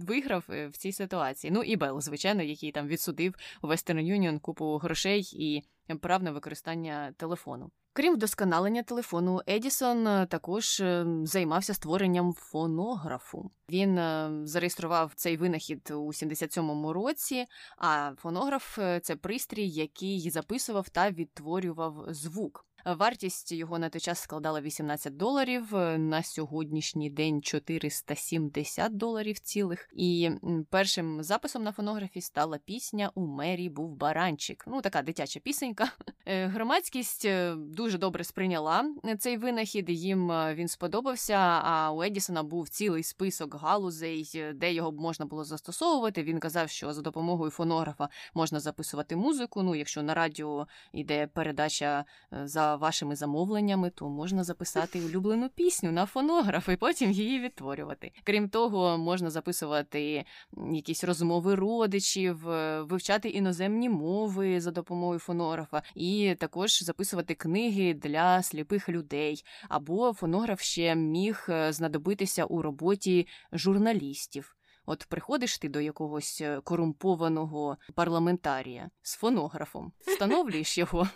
[0.06, 1.50] виграв в цій ситуації.
[1.50, 5.62] Ну і Белл, звичайно, який там відсудив у Western Union купу грошей і
[6.00, 7.70] прав на використання телефону.
[7.94, 13.50] Крім вдосконалення телефону, Едісон е, також е, займався створенням фонографу.
[13.70, 17.46] Він е, зареєстрував цей винахід у 77-му році.
[17.78, 22.66] А фонограф це пристрій, який записував та відтворював звук.
[22.84, 29.88] Вартість його на той час складала 18 доларів, е, на сьогоднішній день 470 доларів цілих.
[29.92, 30.30] І
[30.70, 34.64] першим записом на фонографі стала пісня У мері був баранчик.
[34.66, 35.88] Ну, така дитяча пісенька.
[36.26, 38.84] Е, громадськість е, дуже добре сприйняла
[39.18, 39.90] цей винахід.
[39.90, 41.34] Їм він сподобався.
[41.64, 46.22] А у Едісона був цілий список галузей, де його б можна було застосовувати.
[46.22, 49.62] Він казав, що за допомогою фонографа можна записувати музику.
[49.62, 56.06] Ну, якщо на радіо йде передача за вашими замовленнями, то можна записати улюблену пісню на
[56.06, 58.12] фонограф і потім її відтворювати.
[58.24, 60.24] Крім того, можна записувати
[60.72, 68.42] якісь розмови родичів, е, вивчати іноземні мови за допомогою фонографа, і також записувати книги для
[68.42, 69.44] сліпих людей.
[69.68, 74.56] Або фонограф ще міг е, знадобитися у роботі журналістів.
[74.87, 81.08] От приходиш ти до якогось е, корумпованого парламентарія з фонографом, встановлюєш його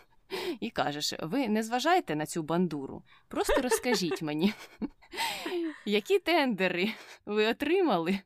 [0.61, 4.55] і кажеш: ви не зважаєте на цю бандуру, просто розкажіть мені,
[5.85, 6.93] які тендери
[7.27, 8.19] ви отримали,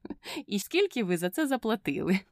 [0.47, 2.21] і скільки ви за це заплатили.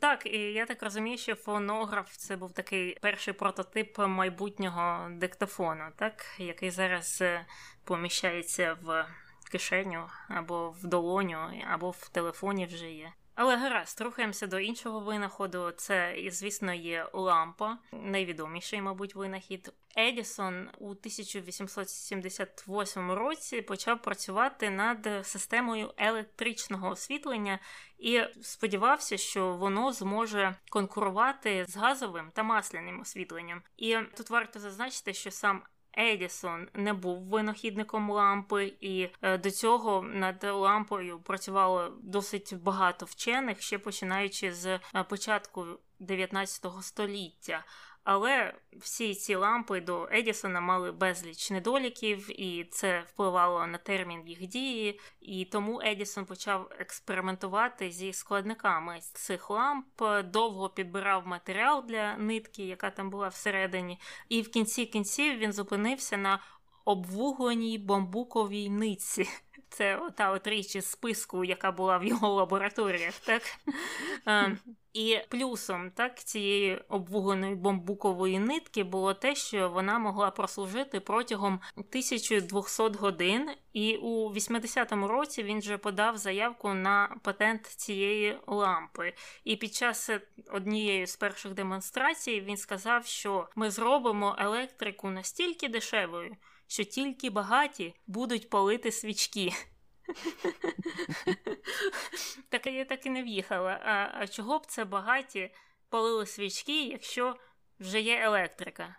[0.00, 6.24] Так, і я так розумію, що фонограф це був такий перший прототип майбутнього диктофону, так,
[6.38, 7.46] який зараз е,
[7.84, 9.06] поміщається в
[9.50, 11.38] кишеню або в долоню,
[11.70, 13.12] або в телефоні вже є.
[13.34, 15.72] Але гаразд, рухаємося до іншого винаходу.
[15.76, 19.72] Це, звісно, є лампа, найвідоміший, мабуть, винахід.
[19.96, 27.58] Едісон у 1878 році почав працювати над системою електричного освітлення
[27.98, 33.62] і сподівався, що воно зможе конкурувати з газовим та масляним освітленням.
[33.76, 35.62] І тут варто зазначити, що сам
[35.98, 43.60] Едісон не був винахідником лампи, і е, до цього над лампою працювало досить багато вчених,
[43.60, 45.66] ще починаючи з е, початку
[45.98, 47.64] 19 століття.
[48.04, 54.46] Але всі ці лампи до Едісона мали безліч недоліків, і це впливало на термін їх
[54.46, 55.00] дії.
[55.20, 62.90] І тому Едісон почав експериментувати зі складниками цих ламп, довго підбирав матеріал для нитки, яка
[62.90, 64.00] там була всередині.
[64.28, 66.40] І в кінці кінців він зупинився на
[66.84, 69.28] обвугленій бамбуковій нитці.
[69.68, 73.42] Це та от річ із списку, яка була в його лабораторіях, так?
[74.94, 82.82] І плюсом так цієї обвугленої бамбукової нитки було те, що вона могла прослужити протягом 1200
[82.82, 89.12] годин, і у 80-му році він вже подав заявку на патент цієї лампи.
[89.44, 90.10] І під час
[90.50, 97.94] однієї з перших демонстрацій він сказав, що ми зробимо електрику настільки дешевою, що тільки багаті
[98.06, 99.52] будуть палити свічки.
[102.48, 103.70] Так я так і не в'їхала.
[103.84, 105.50] А, а чого б це багаті
[105.88, 107.36] палили свічки, якщо
[107.80, 108.96] вже є електрика?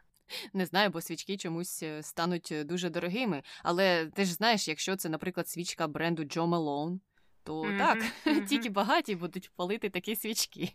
[0.54, 3.44] Не знаю, бо свічки чомусь е, стануть е, дуже дорогими.
[3.64, 7.00] Але ти ж знаєш, якщо це, наприклад, свічка бренду Joe Malone,
[7.44, 7.78] то mm-hmm.
[7.78, 8.46] так, mm-hmm.
[8.50, 10.74] тільки багаті будуть палити такі свічки.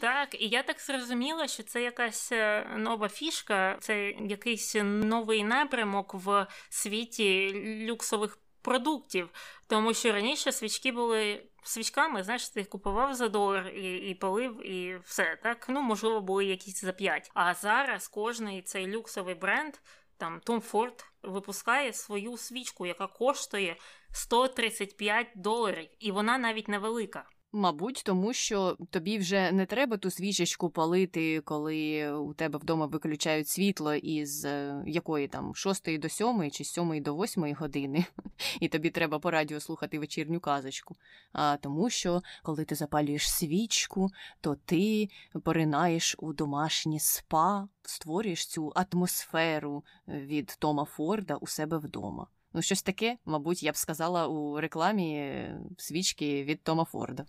[0.00, 6.14] Так, і я так зрозуміла, що це якась е, нова фішка, це якийсь новий напрямок
[6.14, 7.52] в світі
[7.88, 9.28] люксових продуктів,
[9.66, 14.98] тому що раніше свічки були свічками, знаєш, ти купував за долар і і палив, і
[15.04, 15.38] все.
[15.42, 15.66] так?
[15.68, 17.30] Ну, можливо, були якісь за п'ять.
[17.34, 19.74] А зараз кожний цей люксовий бренд,
[20.16, 23.76] там Tom Ford, випускає свою свічку, яка коштує
[24.12, 27.24] 135 доларів, і вона навіть невелика.
[27.52, 33.48] Мабуть, тому що тобі вже не треба ту свічечку палити, коли у тебе вдома виключають
[33.48, 38.04] світло із е, якої там шостої до сьомої чи сьомої до восьмої години,
[38.60, 40.96] і тобі треба по радіо слухати вечірню казочку.
[41.32, 45.08] А тому, що коли ти запалюєш свічку, то ти
[45.44, 52.26] поринаєш у домашнє спа, створюєш цю атмосферу е, від Тома Форда у себе вдома.
[52.52, 57.24] Ну, щось таке, мабуть, я б сказала у рекламі е, свічки від Тома Форда.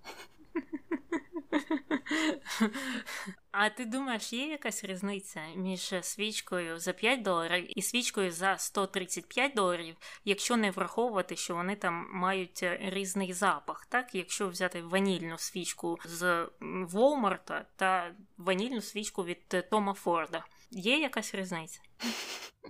[3.51, 9.53] А ти думаєш, є якась різниця між свічкою за 5 доларів і свічкою за 135
[9.55, 9.95] доларів,
[10.25, 14.15] якщо не враховувати, що вони там мають різний запах, так?
[14.15, 21.79] Якщо взяти ванільну свічку з Walmart та ванільну свічку від Тома Форда, є якась різниця?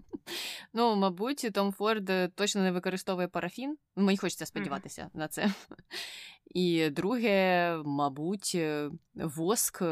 [0.74, 3.78] Ну, мабуть, Том Форд е, точно не використовує парафін.
[3.95, 5.18] Мені хочеться сподіватися mm-hmm.
[5.20, 5.54] на це.
[6.54, 9.84] І друге, мабуть, е, воск,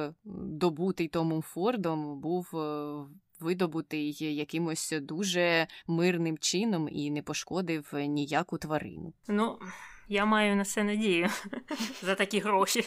[0.43, 2.99] добутий Томом Фордом, був е,
[3.39, 9.13] видобутий якимось дуже мирним чином і не пошкодив ніяку тварину.
[9.27, 9.59] Ну,
[10.09, 11.29] я маю на це надію
[12.01, 12.83] за такі гроші.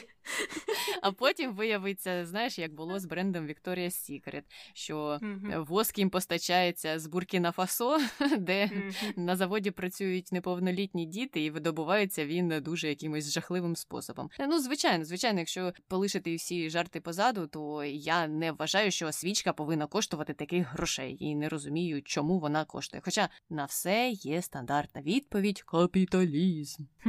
[1.03, 4.43] А потім виявиться, знаєш, як було з брендом Victoria's Secret,
[4.75, 5.19] що
[5.57, 7.99] воск їм постачається з Буркіна Фасо,
[8.39, 8.71] де
[9.17, 14.31] на заводі працюють неповнолітні діти, і видобувається він дуже якимось жахливим способом.
[14.49, 19.87] Ну, звичайно, звичайно, якщо полишити всі жарти позаду, то я не вважаю, що свічка повинна
[19.87, 23.03] коштувати таких грошей і не розумію, чому вона коштує.
[23.05, 26.83] Хоча на все є стандартна відповідь капіталізм.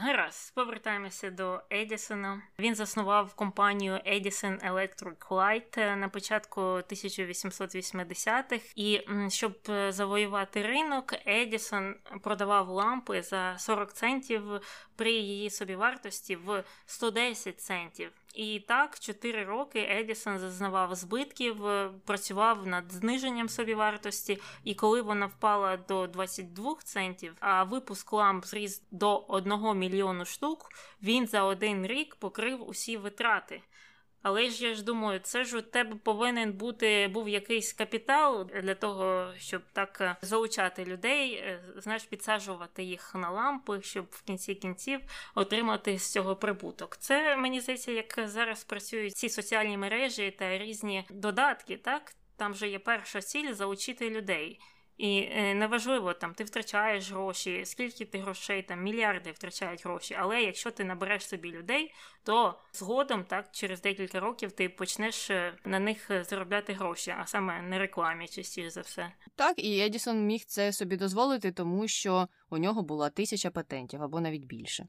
[0.00, 2.42] Гаразд, повертаємося до Едісона.
[2.58, 8.72] Він заснував компанію Edison Electric Light на початку 1880-х.
[8.76, 9.52] І щоб
[9.88, 14.42] завоювати ринок, Едісон продавав лампи за 40 центів
[14.96, 18.12] при її собівартості в 110 центів.
[18.34, 25.26] І так, 4 роки Едісон зазнавав збитків, е, працював над зниженням собівартості, і коли вона
[25.26, 30.68] впала до 22 центів, а випуск ламп зріс до 1 мільйону штук,
[31.02, 33.62] він за один рік покрив усі витрати.
[34.22, 38.74] Але ж я ж думаю, це ж у тебе повинен бути був якийсь капітал для
[38.74, 44.54] того, щоб так е, залучати людей, е, знаєш, підсаджувати їх на лампи, щоб в кінці
[44.54, 45.00] кінців
[45.34, 46.96] отримати з цього прибуток.
[46.96, 51.76] Це мені здається, як зараз працюють ці соціальні мережі та різні додатки.
[51.76, 54.60] Так там же є перша ціль залучити людей.
[54.98, 60.16] І е, неважливо, там ти втрачаєш гроші, скільки ти грошей, там мільярди втрачають гроші.
[60.18, 65.54] Але якщо ти набереш собі людей, то згодом, так, через декілька років ти почнеш е,
[65.64, 69.12] на них е, заробляти гроші, а саме на рекламі, частіше за все.
[69.34, 74.20] Так, і Едісон міг це собі дозволити, тому що у нього була тисяча патентів або
[74.20, 74.86] навіть більше.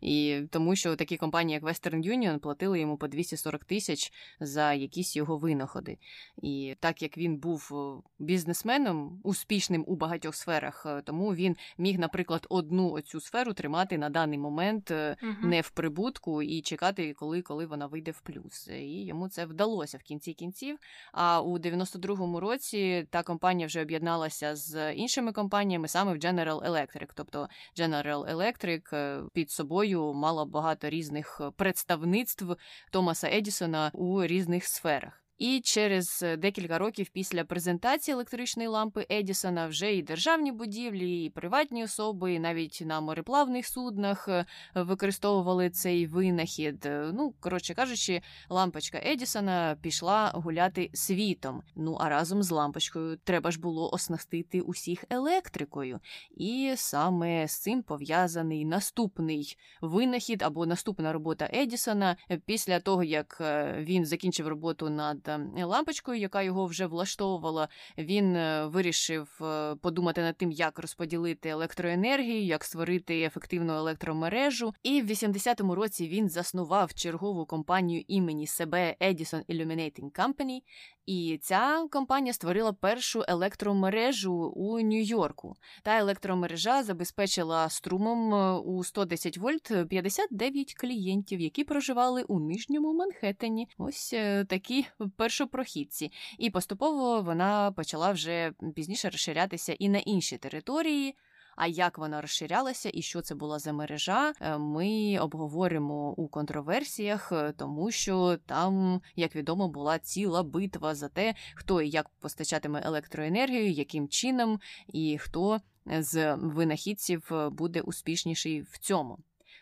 [0.00, 5.16] І тому, що такі компанії, як Western Union, платили йому по 240 тисяч за якісь
[5.16, 5.98] його винаходи.
[6.42, 7.72] І так як він був
[8.18, 14.10] бізнесменом, успішним у багатьох сферах, е, тому він міг, наприклад, одну оцю сферу тримати на
[14.10, 15.32] даний момент угу.
[15.42, 18.68] не в прибутку і чекати, коли коли вона вийде в плюс.
[18.68, 20.78] І йому це вдалося в кінці кінців.
[21.12, 27.08] А у 92-му році та компанія вже об'єдналася з іншими компаніями саме в General Electric.
[27.14, 27.48] Тобто
[27.78, 32.56] General Electric е, під собою мала багато різних представництв
[32.90, 35.23] Томаса Едісона у різних сферах.
[35.38, 41.30] І через е, декілька років після презентації електричної лампи Едісона вже і державні будівлі, і
[41.30, 46.86] приватні особи, і навіть на мореплавних суднах е, використовували цей винахід.
[46.86, 51.62] Е, ну, коротше кажучи, лампочка Едісона пішла гуляти світом.
[51.76, 56.00] Ну а разом з лампочкою треба ж було оснастити усіх електрикою.
[56.36, 62.16] І саме з цим пов'язаний наступний винахід або наступна робота Едісона
[62.46, 63.42] після того, як
[63.78, 67.68] він закінчив роботу над над лампочкою, яка його вже влаштовувала.
[67.98, 69.40] Він вирішив
[69.80, 74.74] подумати над тим, як розподілити електроенергію, як створити ефективну електромережу.
[74.82, 80.60] І в 80-му році він заснував чергову компанію імені себе Edison Illuminating Company,
[81.06, 85.56] і ця компанія створила першу електромережу у Нью-Йорку.
[85.82, 93.68] Та електромережа забезпечила струмом е, у 110 вольт 59 клієнтів, які проживали у нижньому Манхеттені.
[93.78, 94.86] Ось е, такі
[95.16, 96.12] першопрохідці.
[96.38, 101.14] І поступово вона почала вже пізніше розширятися і на інші території.
[101.56, 107.32] А як вона розширялася і що це була за мережа, е, ми обговоримо у контроверсіях,
[107.32, 112.82] е, тому що там, як відомо, була ціла битва за те, хто і як постачатиме
[112.84, 119.18] електроенергію, яким чином, і хто з винахідців е, буде успішніший в цьому.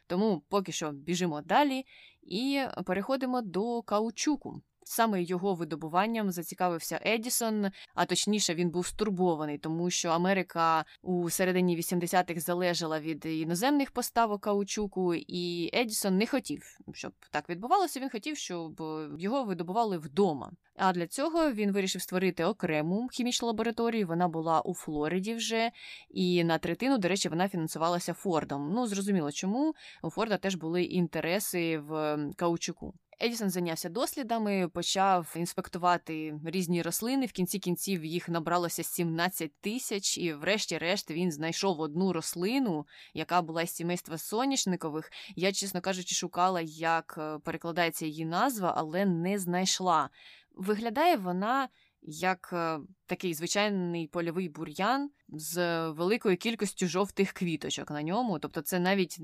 [0.07, 1.85] Тому поки що біжимо далі
[2.23, 4.63] і переходимо до каучуку.
[4.85, 11.77] Саме його видобуванням зацікавився Едісон, а точніше він був стурбований, тому що Америка у середині
[11.77, 18.01] 80-х залежала від іноземних поставок каучуку, і Едісон не хотів, щоб так відбувалося.
[18.01, 18.83] Він хотів, щоб
[19.19, 20.53] його видобували вдома.
[20.77, 24.07] А для цього він вирішив створити окрему хімічну лабораторію.
[24.07, 25.71] Вона була у Флориді вже,
[26.11, 28.73] і на третину, до речі, вона фінансувалася Фордом.
[28.75, 32.95] Ну зрозуміло, чому у Форда теж були інтереси в каучуку.
[33.21, 37.27] Едісон зайнявся дослідами, почав інспектувати різні рослини.
[37.27, 43.67] В кінці кінців їх набралося 17 тисяч, і, врешті-решт, він знайшов одну рослину, яка була
[43.67, 45.11] з сімейства соняшникових.
[45.37, 50.11] Я, чесно кажучи, шукала, як е, перекладається її назва, але не знайшла.
[50.55, 51.69] Виглядає вона
[52.03, 58.39] як е, такий звичайний польовий бур'ян з великою кількістю жовтих квіточок на ньому.
[58.39, 59.17] Тобто, це навіть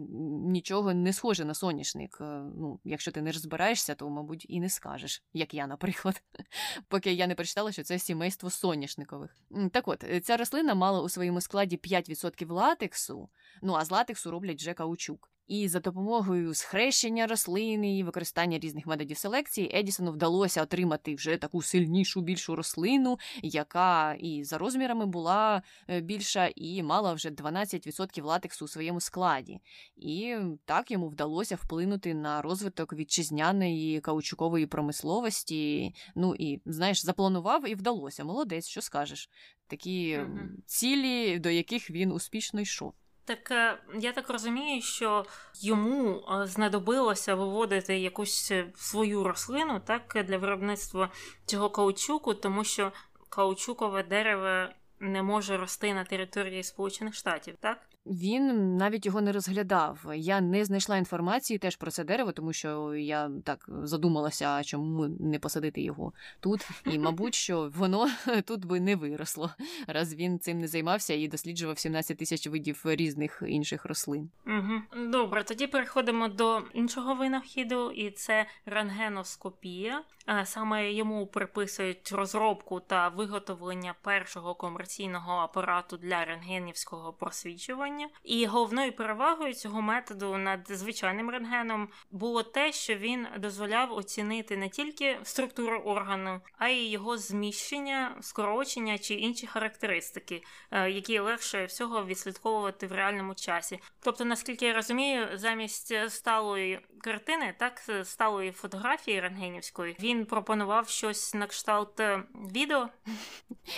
[0.46, 2.18] нічого не схоже на соняшник.
[2.20, 2.24] Е,
[2.56, 6.22] ну, Якщо ти не розбираєшся, то, мабуть, і не скажеш, як я, наприклад,
[6.88, 9.36] поки я не прочитала, що це сімейство соняшникових.
[9.72, 13.28] Так от, ця рослина мала у своєму складі 5% латексу,
[13.62, 15.30] ну а з латексу роблять вже каучук.
[15.48, 21.62] І за допомогою схрещення рослини і використання різних методів селекції Едісону вдалося отримати вже таку
[21.62, 28.64] сильнішу більшу рослину, яка і за розмірами була е, більша, і мала вже 12% латексу
[28.64, 29.60] у своєму складі.
[29.96, 35.94] І так йому вдалося вплинути на розвиток вітчизняної каучукової промисловості.
[36.14, 38.24] Ну і знаєш, запланував і вдалося.
[38.24, 39.30] Молодець, що скажеш?
[39.66, 42.94] Такі mm цілі, до яких він успішно йшов.
[43.28, 45.26] Так е, я так розумію, що
[45.60, 51.10] йому е, знадобилося виводити якусь е, свою рослину так для виробництва
[51.46, 52.92] цього каучуку, тому що
[53.28, 57.87] каучукове дерево не може рости на території Сполучених Штатів, так?
[58.10, 60.06] Він навіть його не розглядав.
[60.14, 65.38] Я не знайшла інформації теж про це дерево, тому що я так задумалася, чому не
[65.38, 66.68] посадити його тут.
[66.86, 68.08] І, мабуть, що воно
[68.44, 69.50] тут би не виросло,
[69.86, 74.30] раз він цим не займався і досліджував 17 тисяч видів різних інших рослин.
[74.46, 75.06] Угу.
[75.10, 80.02] Добре, тоді переходимо до іншого винахіду, і це рентгеноскопія.
[80.44, 88.08] Саме йому приписують розробку та виготовлення першого комерційного апарату для рентгенівського просвічування.
[88.24, 94.68] І головною перевагою цього методу над звичайним рентгеном було те, що він дозволяв оцінити не
[94.68, 102.04] тільки структуру органу, а й його зміщення, скорочення чи інші характеристики, е, які легше всього
[102.04, 103.80] відслідковувати в реальному часі.
[104.00, 111.46] Тобто, наскільки я розумію, замість сталої картини, так сталої фотографії рентгенівської, він пропонував щось на
[111.46, 112.22] кшталт е,
[112.54, 112.88] відео.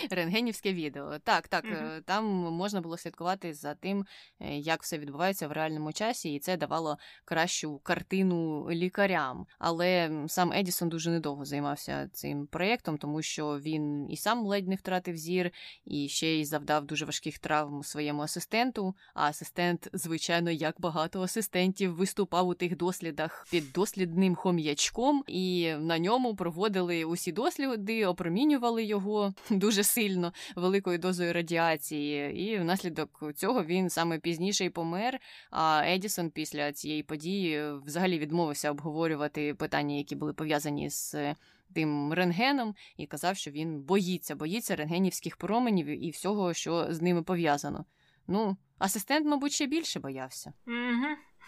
[0.09, 1.19] Рентгенівське відео.
[1.19, 4.05] Так, так, mm там можна було слідкувати за тим,
[4.39, 9.45] е, як все відбувається в реальному часі, і це давало кращу картину лікарям.
[9.59, 14.75] Але сам Едісон дуже недовго займався цим проєктом, тому що він і сам ледь не
[14.75, 15.51] втратив зір,
[15.85, 18.95] і ще й завдав дуже важких травм своєму асистенту.
[19.13, 25.99] А асистент, звичайно, як багато асистентів, виступав у тих дослідах під дослідним хом'ячком, і на
[25.99, 33.89] ньому проводили усі досліди, опромінювали його дуже сильно великою дозою радіації, і внаслідок цього він
[33.89, 35.19] саме пізніше й помер.
[35.51, 41.15] А Едісон після цієї події взагалі відмовився обговорювати питання, які були пов'язані з.
[41.75, 47.23] Тим рентгеном і казав, що він боїться, боїться рентгенівських променів і всього, що з ними
[47.23, 47.85] пов'язано.
[48.27, 50.53] Ну, асистент, мабуть, ще більше боявся.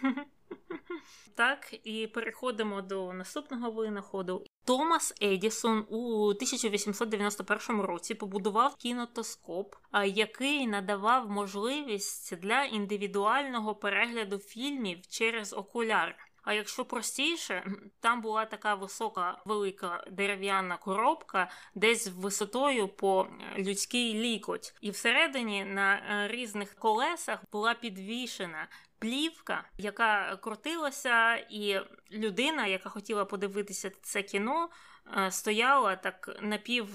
[1.35, 4.45] Так, і переходимо до наступного винаходу.
[4.65, 15.53] Томас Едісон у 1891 році побудував кінотоскоп, який надавав можливість для індивідуального перегляду фільмів через
[15.53, 16.15] окуляр.
[16.43, 24.73] А якщо простіше, там була така висока велика дерев'яна коробка, десь висотою по людський лікоть,
[24.81, 28.67] і всередині на е, різних колесах була підвішена.
[29.03, 31.79] Плівка, яка крутилася, і
[32.11, 34.69] людина, яка хотіла подивитися це кіно,
[35.17, 36.87] е, стояла так напів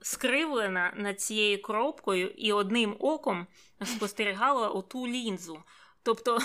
[0.00, 3.46] скривлена над цією коробкою і одним оком
[3.84, 5.62] спостерігала оту лінзу.
[6.02, 6.38] Тобто,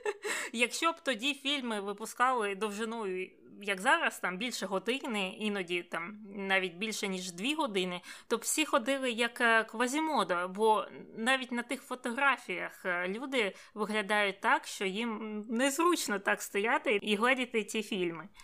[0.52, 3.30] якщо б тоді фільми випускали довжиною,
[3.62, 8.64] як зараз, там більше години, іноді там навіть більше ніж дві години, то б всі
[8.64, 10.86] ходили як е, квазімода, бо
[11.16, 17.64] навіть на тих фотографіях е, люди виглядають так, що їм незручно так стояти і глядіти
[17.64, 18.28] ці фільми.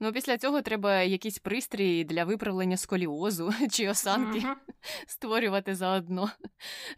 [0.00, 4.54] Ну, після цього треба якісь пристрій для виправлення сколіозу чи осанки uh-huh.
[5.06, 6.30] створювати заодно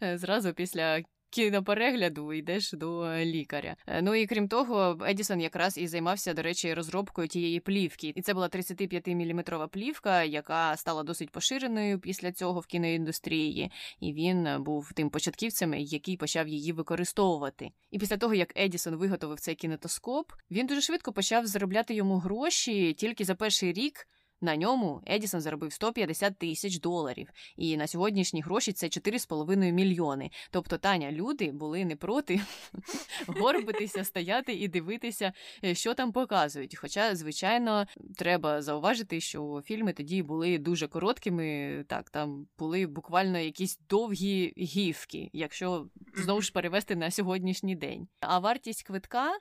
[0.03, 1.03] е, зразу після
[1.37, 3.75] кіноперегляду йдеш до лікаря.
[3.87, 8.13] Е, ну і крім того, Едісон якраз і займався, до речі, розробкою тієї плівки.
[8.15, 13.71] І це була 35-мм плівка, яка стала досить поширеною після цього в кіноіндустрії.
[13.99, 17.71] І він був тим початківцем, який почав її використовувати.
[17.91, 22.93] І після того, як Едісон виготовив цей кінетоскоп, він дуже швидко почав заробляти йому гроші
[22.93, 24.07] тільки за перший рік.
[24.41, 30.31] На ньому Едісон заробив 150 тисяч доларів, і на сьогоднішні гроші це 4,5 мільйони.
[30.51, 32.41] Тобто, Таня, люди були не проти
[33.27, 35.33] горбитися, стояти і дивитися,
[35.63, 36.75] е, що там показують.
[36.77, 37.85] Хоча, звичайно,
[38.15, 41.85] треба зауважити, що фільми тоді були дуже короткими.
[41.87, 48.07] Так, там були буквально якісь довгі гівки, якщо знову ж перевести на сьогоднішній день.
[48.19, 49.37] А вартість квитка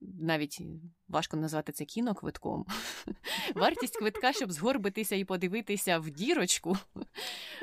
[0.00, 0.60] навіть
[1.08, 2.66] важко назвати це кіноквитком.
[3.54, 6.76] Вартість квитка, щоб згорбитися і подивитися в дірочку,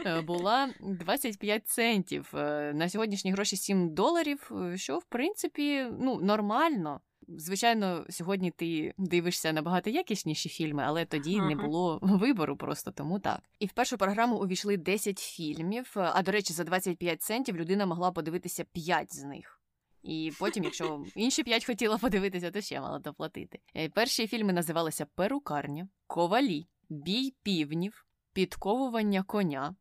[0.05, 2.32] е, була 25 центів.
[2.34, 7.01] Е, на сьогоднішні гроші 7 доларів, е, що в принципі ну, нормально.
[7.28, 11.47] Звичайно, сьогодні ти дивишся набагато якісніші фільми, але тоді ага.
[11.47, 13.39] не було вибору, просто тому так.
[13.59, 15.91] І в першу програму увійшли 10 фільмів.
[15.95, 19.62] А до речі, за 25 центів людина могла подивитися 5 з них.
[20.03, 23.59] І потім, якщо інші п'ять хотіла подивитися, то ще мала доплатити.
[23.75, 29.75] Е, перші фільми називалися Перукарня, Ковалі, Бій півнів, Підковування коня,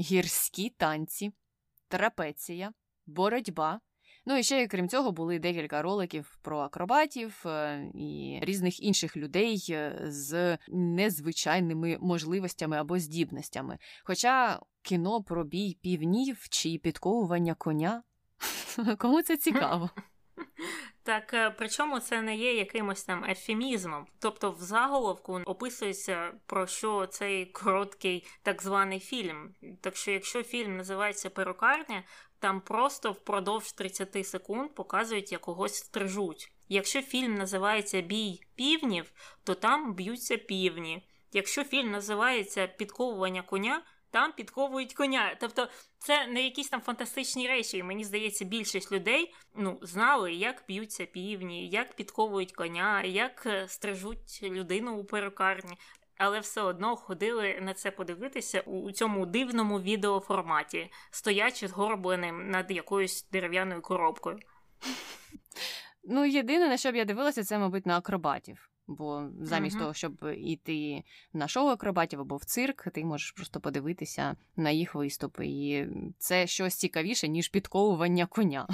[0.00, 1.32] Гірські танці,
[1.88, 2.72] Трапеція,
[3.06, 3.80] Боротьба.
[4.26, 9.66] Ну і ще, крім цього, були декілька роликів про акробатів е, і різних інших людей
[9.70, 13.78] е, з незвичайними можливостями або здібностями.
[14.04, 18.02] Хоча кіно про бій півнів чи підковування коня
[18.98, 19.90] Кому це цікаво?
[21.04, 24.06] Так, е, причому це не є якимось там ефемізмом.
[24.18, 29.54] Тобто в заголовку описується про що цей короткий так званий фільм.
[29.80, 32.04] Так що, якщо фільм називається Перукарня,
[32.38, 36.52] там просто впродовж 30 секунд показують, як когось стрижуть.
[36.68, 39.12] Якщо фільм називається Бій півнів,
[39.44, 41.08] то там б'ються півні.
[41.32, 45.36] Якщо фільм називається Підковування коня, там підковують коня.
[45.40, 47.78] Тобто це не якісь там фантастичні речі.
[47.78, 53.68] І Мені здається, більшість людей ну, знали, як п'ються півні, як підковують коня, як е,
[53.68, 55.78] стрижуть людину у перукарні.
[56.18, 63.28] Але все одно ходили на це подивитися у цьому дивному відеоформаті, стоячи згорбленим над якоюсь
[63.32, 64.38] дерев'яною коробкою.
[66.04, 68.71] Ну, єдине, на що б я дивилася, це, мабуть, на акробатів.
[68.86, 69.80] Бо замість uh-huh.
[69.80, 74.94] того, щоб іти на шоу акробатів або в цирк, ти можеш просто подивитися на їх
[74.94, 75.46] виступи.
[75.46, 75.86] І
[76.18, 78.68] це щось цікавіше, ніж підковування коня.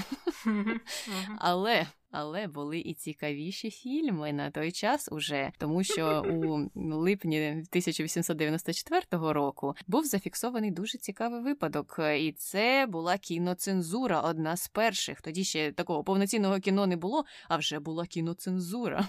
[0.47, 0.81] Uh-huh.
[1.39, 9.03] Але але були і цікавіші фільми на той час уже, тому що у липні 1894
[9.11, 15.23] року був зафіксований дуже цікавий випадок, і це була кіноцензура, одна з перших.
[15.23, 19.09] Тоді ще такого повноцінного кіно не було, а вже була кіноцензура.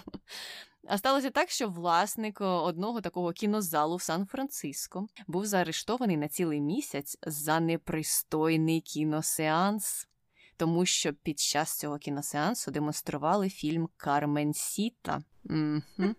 [0.88, 7.18] А сталося так, що власник одного такого кінозалу в Сан-Франциско був заарештований на цілий місяць
[7.22, 10.08] за непристойний кіносеанс,
[10.56, 15.22] тому що під час цього кіносеансу демонстрували фільм Кармен Сіта.
[15.44, 16.14] Угу.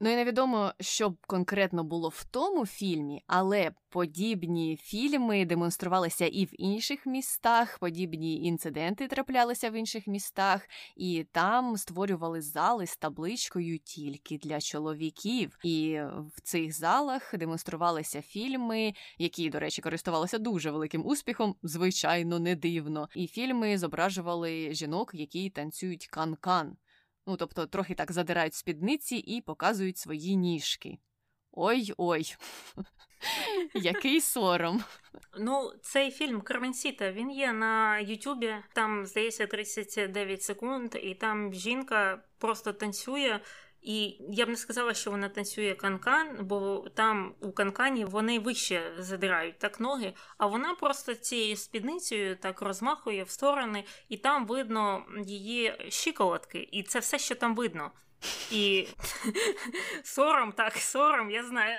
[0.00, 6.50] Ну і невідомо, що конкретно було в тому фільмі, але подібні фільми демонструвалися і в
[6.52, 14.38] інших містах, подібні інциденти траплялися в інших містах, і там створювали зали з табличкою тільки
[14.38, 15.58] для чоловіків.
[15.64, 16.00] І
[16.36, 23.08] в цих залах демонструвалися фільми, які, до речі, користувалися дуже великим успіхом, звичайно, не дивно.
[23.14, 26.76] І фільми зображували жінок, які танцюють кан-кан.
[27.26, 30.98] Ну, тобто, трохи так задирають спідниці і показують свої ніжки.
[31.52, 32.34] Ой-ой,
[33.74, 34.84] який сором.
[35.38, 42.22] Ну, цей фільм Карменсіта, він є на Ютубі, там, здається, 39 секунд, і там жінка
[42.38, 43.40] просто танцює.
[43.84, 48.92] І я б не сказала, що вона танцює канкан, бо там у канкані вони вище
[48.98, 55.04] задирають так ноги, а вона просто цією спідницею так розмахує в сторони, і там видно
[55.26, 57.90] її щиколотки, і це все, що там видно.
[58.50, 58.88] І
[60.02, 61.78] сором, так, сором, я знаю.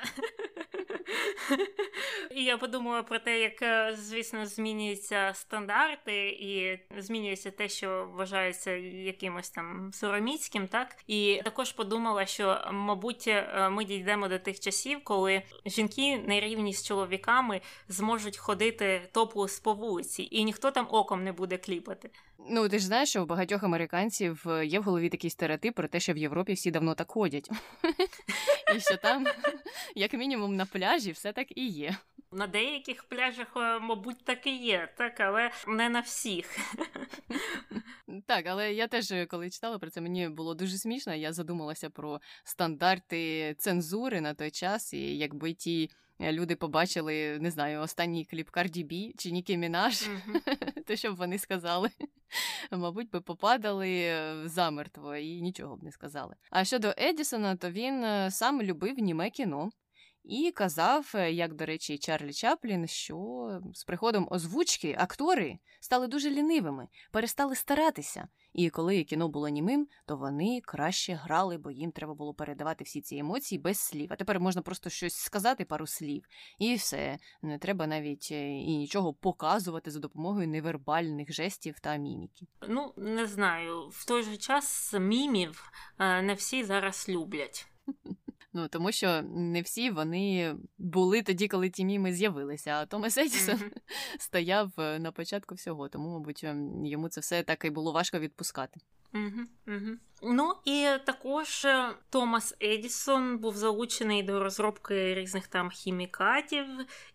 [2.31, 8.71] І я подумала про те, як, е, звісно, змінюються стандарти, і змінюється те, що вважається
[8.71, 10.95] якимось там сороміцьким, так?
[11.07, 16.73] І також подумала, що, мабуть, е, ми дійдемо до тих часів, коли жінки на рівні
[16.73, 22.09] з чоловіками зможуть ходити топлес по вулиці, і ніхто там оком не буде кліпати.
[22.49, 25.87] Ну, ти ж знаєш, що у багатьох американців е, є в голові такий стереотип про
[25.87, 27.49] те, що в Європі всі давно так ходять.
[28.75, 29.25] І що там,
[29.95, 31.95] як мінімум, на пляжі все так і є.
[32.31, 36.57] На деяких пляжах, е, мабуть, так і є, так, але не на всіх.
[38.27, 41.13] Так, але я теж, е, коли читала про це, мені було дуже смішно.
[41.13, 45.89] Я задумалася про стандарти цензури на той час, і якби ті.
[46.19, 50.83] Люди побачили, не знаю, останній кліп Карді Бі чи Нікі Мінаш, mm-hmm.
[50.83, 51.89] то що б вони сказали.
[52.71, 56.35] Мабуть, би попадали е, замертво і нічого б не сказали.
[56.49, 59.69] А щодо Едісона, то він сам любив німе кіно.
[60.27, 66.29] І казав, е, як, до речі, Чарлі Чаплін, що з приходом озвучки актори стали дуже
[66.29, 68.27] лінивими, перестали старатися.
[68.53, 73.01] І коли кіно було німим, то вони краще грали, бо їм треба було передавати всі
[73.01, 74.07] ці емоції без слів.
[74.11, 76.23] А тепер можна просто щось сказати, пару слів,
[76.59, 77.17] і все.
[77.41, 82.47] Не треба навіть е, і нічого показувати за допомогою невербальних жестів та міміки.
[82.67, 87.67] Ну не знаю, в той же час мімів е, не всі зараз люблять.
[88.57, 92.71] Ну тому що не всі вони були тоді, коли ті міми з'явилися.
[92.71, 93.71] А Томас Едісон mm-hmm.
[94.19, 98.19] стояв е, на початку всього, тому, мабуть, ем, йому це все так і було важко
[98.19, 98.79] відпускати.
[100.21, 106.65] Ну і також е, Томас Едісон був залучений до розробки різних там хімікатів.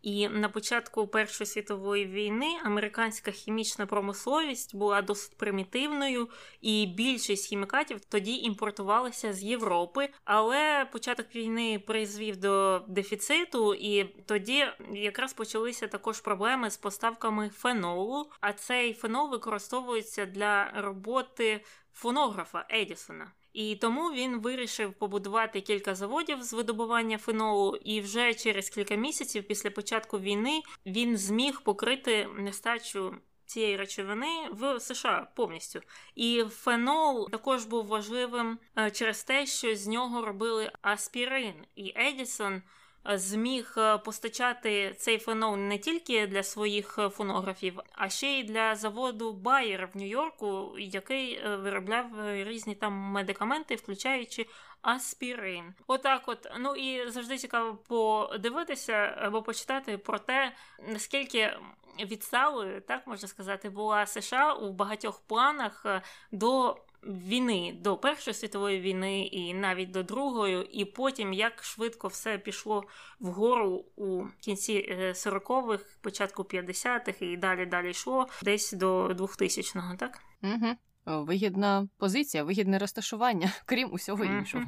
[0.03, 6.29] І на початку Першої світової війни американська хімічна промисловість була досить примітивною,
[6.61, 10.09] і більшість хімікатів тоді імпортувалися з Європи.
[10.25, 18.31] Але початок війни призвів до дефіциту, і тоді якраз почалися також проблеми з поставками фенолу.
[18.41, 21.61] А цей фенол використовується для роботи
[21.95, 23.33] фонографа Едісона.
[23.53, 29.45] І тому він вирішив побудувати кілька заводів з видобування фенолу, і вже через кілька місяців
[29.49, 33.15] після початку війни він зміг покрити нестачу
[33.47, 35.81] цієї речовини в США повністю.
[36.15, 42.63] І фенол також був важливим е, через те, що з нього робили аспірин, і Едісон
[43.05, 48.77] зміг е, постачати цей фенол не тільки для своїх е, фонографів, а ще й для
[48.77, 54.47] заводу Bayer в Нью-Йорку, який е, виробляв різні там медикаменти, включаючи
[54.83, 55.75] аспірин.
[55.87, 58.93] Отак, от ну і завжди цікаво подивитися
[59.23, 60.53] або почитати про те,
[60.89, 61.57] наскільки
[62.01, 65.87] відсталою, так можна сказати, була США у багатьох планах
[66.33, 72.39] до війни до Першої світової війни, і навіть до Другої, і потім як швидко все
[72.39, 72.85] пішло
[73.21, 80.21] вгору у кінці 40-х, е, початку 50-х і далі далі йшло десь до 2000-го, так?
[80.43, 80.77] Угу.
[81.25, 84.65] Вигідна позиція, вигідне розташування, крім усього іншого.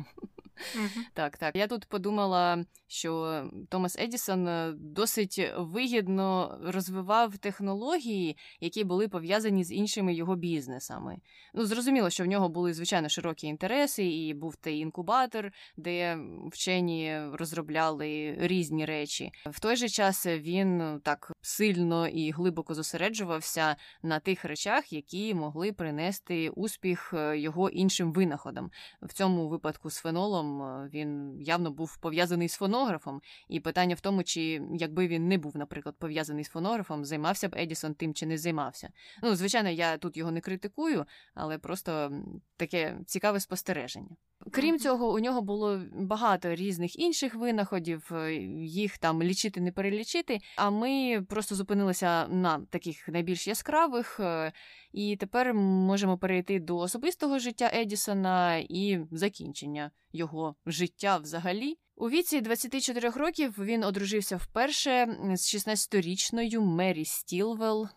[1.15, 1.57] Так, так.
[1.57, 9.73] Я тут подумала, що Томас Едісон е, досить вигідно розвивав технології, які були пов'язані з
[9.73, 11.17] іншими його бізнесами.
[11.55, 16.19] Ну, зрозуміло, що в нього були звичайно широкі інтереси, і був той інкубатор, де
[16.53, 19.31] вчені розробляли різні речі.
[19.47, 25.73] В той же час він так сильно і глибоко зосереджувався на тих речах, які могли
[25.73, 28.71] принести успіх е, його іншим винаходам.
[29.03, 34.01] В цьому випадку з фенолом фонографом, він явно був пов'язаний з фонографом, і питання в
[34.01, 38.27] тому, чи якби він не був, наприклад, пов'язаний з фонографом, займався б Едісон тим чи
[38.27, 38.91] не займався.
[39.23, 42.13] Ну, звичайно, я тут його не критикую, але просто
[42.57, 44.17] таке цікаве спостереження.
[44.51, 48.35] Крім цього, у нього було багато різних інших винаходів, е,
[48.65, 50.39] їх там лічити, не перелічити.
[50.57, 54.53] А ми просто зупинилися на таких найбільш яскравих, е,
[54.93, 61.79] і тепер можемо перейти до особистого життя Едісона і закінчення його життя взагалі.
[61.97, 67.89] У віці 24 років він одружився вперше з 16-річною Мері Стілвел.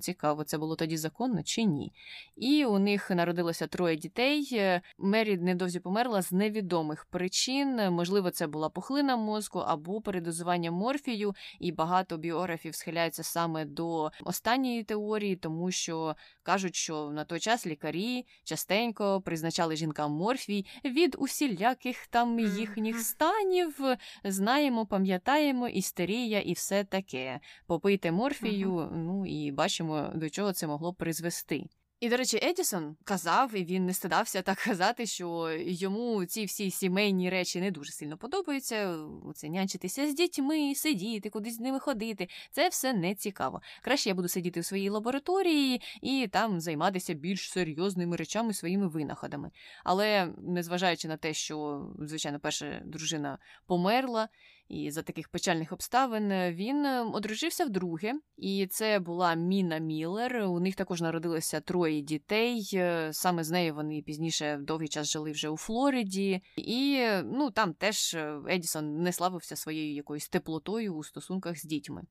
[0.00, 1.92] Цікаво, це було тоді законно чи ні.
[2.36, 4.60] І у них народилося троє дітей.
[4.98, 7.90] Мері невдовзі померла з невідомих причин.
[7.90, 14.84] Можливо, це була пухлина мозку або передозування морфію, і багато біографів схиляються саме до останньої
[14.84, 22.06] теорії, тому що кажуть, що на той час лікарі частенько призначали жінкам морфій від усіляких
[22.06, 23.80] там їхніх станів.
[24.24, 27.40] Знаємо, пам'ятаємо істерія і все таке.
[27.66, 31.64] Попийте морфію, ну і бачимо, до чого це могло призвести.
[32.00, 36.70] І, до речі, Едісон казав, і він не стидався так казати, що йому ці всі
[36.70, 38.98] сімейні речі не дуже сильно подобаються.
[39.34, 42.28] Це нянчитися з дітьми, сидіти, кудись з ними ходити.
[42.50, 43.60] Це все не цікаво.
[43.82, 49.50] Краще я буду сидіти у своїй лабораторії і там займатися більш серйозними речами, своїми винаходами.
[49.84, 54.28] Але незважаючи на те, що, звичайно, перша дружина померла.
[54.68, 60.36] І за таких печальних обставин е, він е, одружився вдруге, і це була Міна Міллер.
[60.36, 62.70] У них також народилося троє дітей.
[62.74, 67.74] Е, саме з нею вони пізніше довгий час жили вже у Флориді, і ну там
[67.74, 68.16] теж
[68.48, 72.02] Едісон не славився своєю якоюсь теплотою у стосунках з дітьми.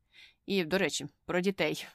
[0.46, 1.86] І, до речі, про дітей.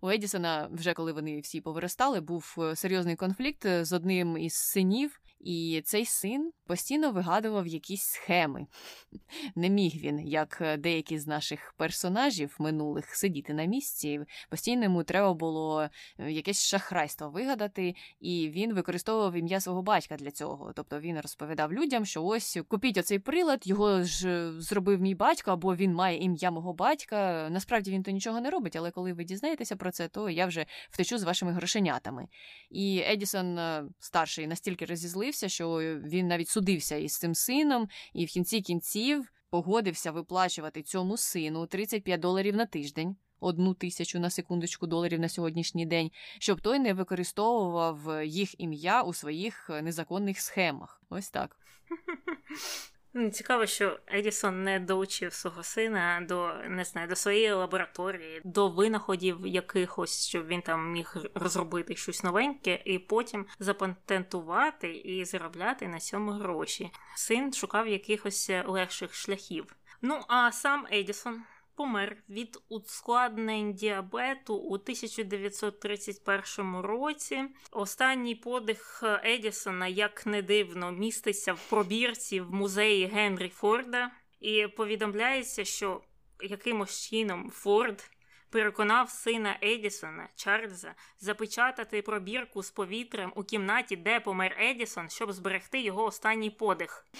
[0.00, 5.82] У Едісона, вже коли вони всі повиростали, був серйозний конфлікт з одним із синів, і
[5.84, 8.66] цей син постійно вигадував якісь схеми.
[9.54, 14.20] Не міг він, як е, деякі з наших персонажів минулих, сидіти на місці.
[14.50, 15.88] Постійно йому треба було
[16.18, 20.72] е, якесь шахрайство вигадати, і він використовував ім'я свого батька для цього.
[20.76, 25.50] Тобто він розповідав людям, що ось купіть оцей прилад, його ж е, зробив мій батько,
[25.50, 27.48] або він має ім'я мого батька.
[27.50, 30.66] Насправді він то нічого не робить, але коли ви дізнаєтеся про це, то я вже
[30.90, 32.28] втечу з вашими грошенятами.
[32.70, 33.58] І Едісон
[33.98, 34.84] старший настільки
[35.30, 35.78] розізлився, що
[36.08, 42.20] він навіть судився із цим сином, і в кінці кінців погодився виплачувати цьому сину 35
[42.20, 43.16] доларів на тиждень.
[43.40, 49.14] Одну тисячу на секундочку доларів на сьогоднішній день, щоб той не використовував їх ім'я у
[49.14, 51.02] своїх незаконних схемах.
[51.10, 51.56] Ось так.
[53.32, 59.46] Цікаво, що Едісон не долучив свого сина до не знаю, до своєї лабораторії, до винаходів
[59.46, 66.30] якихось, щоб він там міг розробити щось новеньке, і потім запатентувати і заробляти на цьому
[66.30, 66.90] гроші.
[67.16, 69.76] Син шукав якихось легших шляхів.
[70.02, 71.42] Ну а сам Едісон
[71.80, 77.44] помер від ускладнень діабету у 1931 році.
[77.70, 84.10] Останній подих Едісона, як не дивно, міститься в пробірці в музеї Генрі Форда,
[84.40, 86.00] і повідомляється, що
[86.42, 88.10] якимось чином Форд.
[88.50, 95.80] Переконав сина Едісона Чарльза запечатати пробірку з повітрям у кімнаті, де помер Едісон, щоб зберегти
[95.80, 97.06] його останній подих.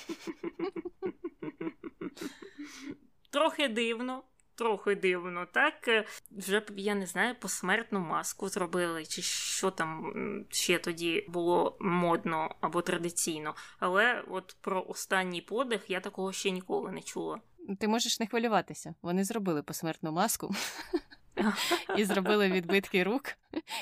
[3.30, 4.22] Трохи дивно,
[4.60, 10.12] трохи дивно, так е, вже я не знаю, посмертну маску зробили, чи що там
[10.50, 13.54] ще тоді було модно або традиційно.
[13.78, 17.40] Але от про останній подих я такого ще ніколи не чула.
[17.78, 18.94] Ти можеш не хвилюватися.
[19.02, 20.54] Вони зробили посмертну маску.
[21.96, 23.24] І зробили відбитки рук,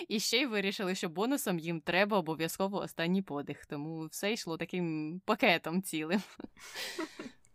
[0.08, 3.66] і ще й вирішили, що бонусом їм треба обов'язково останній подих.
[3.66, 6.22] Тому все йшло таким пакетом цілим.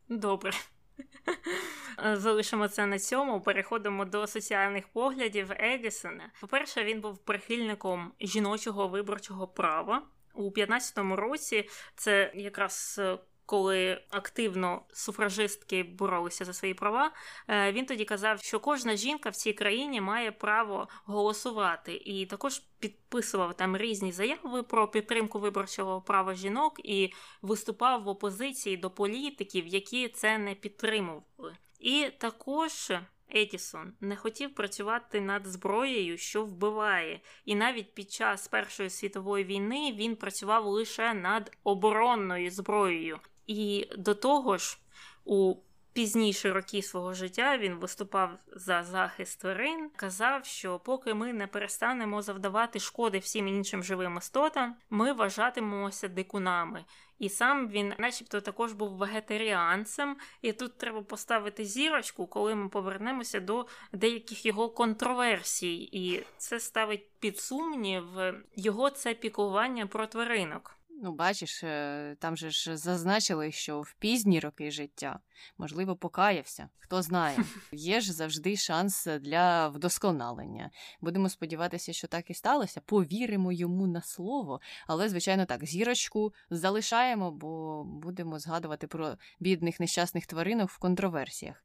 [0.09, 0.51] Добре.
[2.13, 3.41] Залишимо це на цьому.
[3.41, 6.31] Переходимо до соціальних поглядів Едісона.
[6.41, 10.01] По-перше, він був прихильником жіночого виборчого права
[10.33, 11.69] у 15-му році.
[11.95, 13.01] Це якраз
[13.45, 17.11] коли активно суфражистки боролися за свої права,
[17.47, 22.59] е, він тоді казав, що кожна жінка в цій країні має право голосувати, і також
[22.79, 29.67] підписував там різні заяви про підтримку виборчого права жінок і виступав в опозиції до політиків,
[29.67, 31.57] які це не підтримували.
[31.79, 32.91] І також
[33.29, 39.93] Етісон не хотів працювати над зброєю, що вбиває, і навіть під час Першої світової війни
[39.95, 43.19] він працював лише над оборонною зброєю.
[43.47, 44.77] І до того ж,
[45.25, 45.55] у
[45.93, 52.21] пізніші роки свого життя він виступав за захист тварин, казав, що поки ми не перестанемо
[52.21, 56.85] завдавати шкоди всім іншим живим істотам, ми вважатимемося дикунами.
[57.19, 63.39] І сам він, начебто, також був вегетаріанцем, і тут треба поставити зірочку, коли ми повернемося
[63.39, 68.03] до деяких його контроверсій, і це ставить під сумнів
[68.55, 70.77] його це піклування про тваринок.
[71.01, 75.19] Ну, бачиш, е, там же ж зазначили, що в пізні роки життя,
[75.57, 76.69] можливо, покаявся.
[76.79, 77.37] Хто знає,
[77.71, 80.71] є ж завжди шанс для вдосконалення.
[81.01, 82.81] Будемо сподіватися, що так і сталося.
[82.85, 90.25] Повіримо йому на слово, але, звичайно, так, зірочку залишаємо, бо будемо згадувати про бідних нещасних
[90.25, 91.63] тваринок в контроверсіях.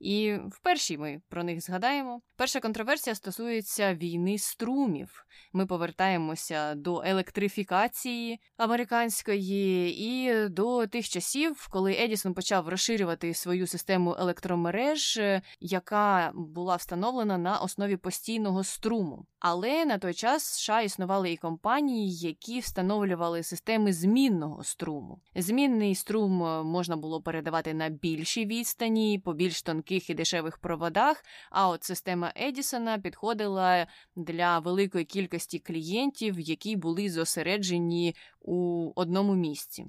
[0.00, 2.20] І в першій ми про них згадаємо.
[2.36, 5.26] Перша контроверсія стосується війни струмів.
[5.52, 14.16] Ми повертаємося до електрифікації американської і до тих часів, коли Едісон почав розширювати свою систему
[14.18, 15.20] електромереж,
[15.60, 19.26] яка була встановлена на основі постійного струму.
[19.40, 25.20] Але на той час США існували і компанії, які встановлювали системи змінного струму.
[25.34, 26.32] Змінний струм
[26.66, 31.24] можна було передавати на більшій відстані, по більш тонких і дешевих проводах.
[31.50, 33.86] А от система Едісона підходила
[34.16, 39.86] для великої кількості клієнтів, які були зосереджені у одному місці.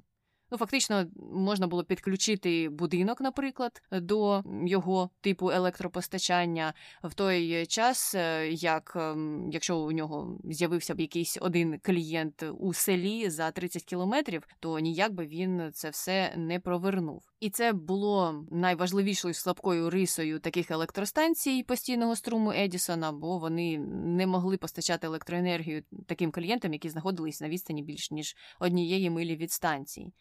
[0.52, 8.48] Ну, фактично, можна було підключити будинок, наприклад, до його типу електропостачання в той час, е,
[8.50, 14.48] як ем, якщо у нього з'явився б якийсь один клієнт у селі за 30 кілометрів,
[14.60, 17.31] то ніяк би він це все не провернув.
[17.42, 24.56] І це було найважливішою слабкою рисою таких електростанцій постійного струму Едісона, бо вони не могли
[24.56, 30.12] постачати електроенергію таким клієнтам, які знаходились на відстані більш ніж однієї милі від станції.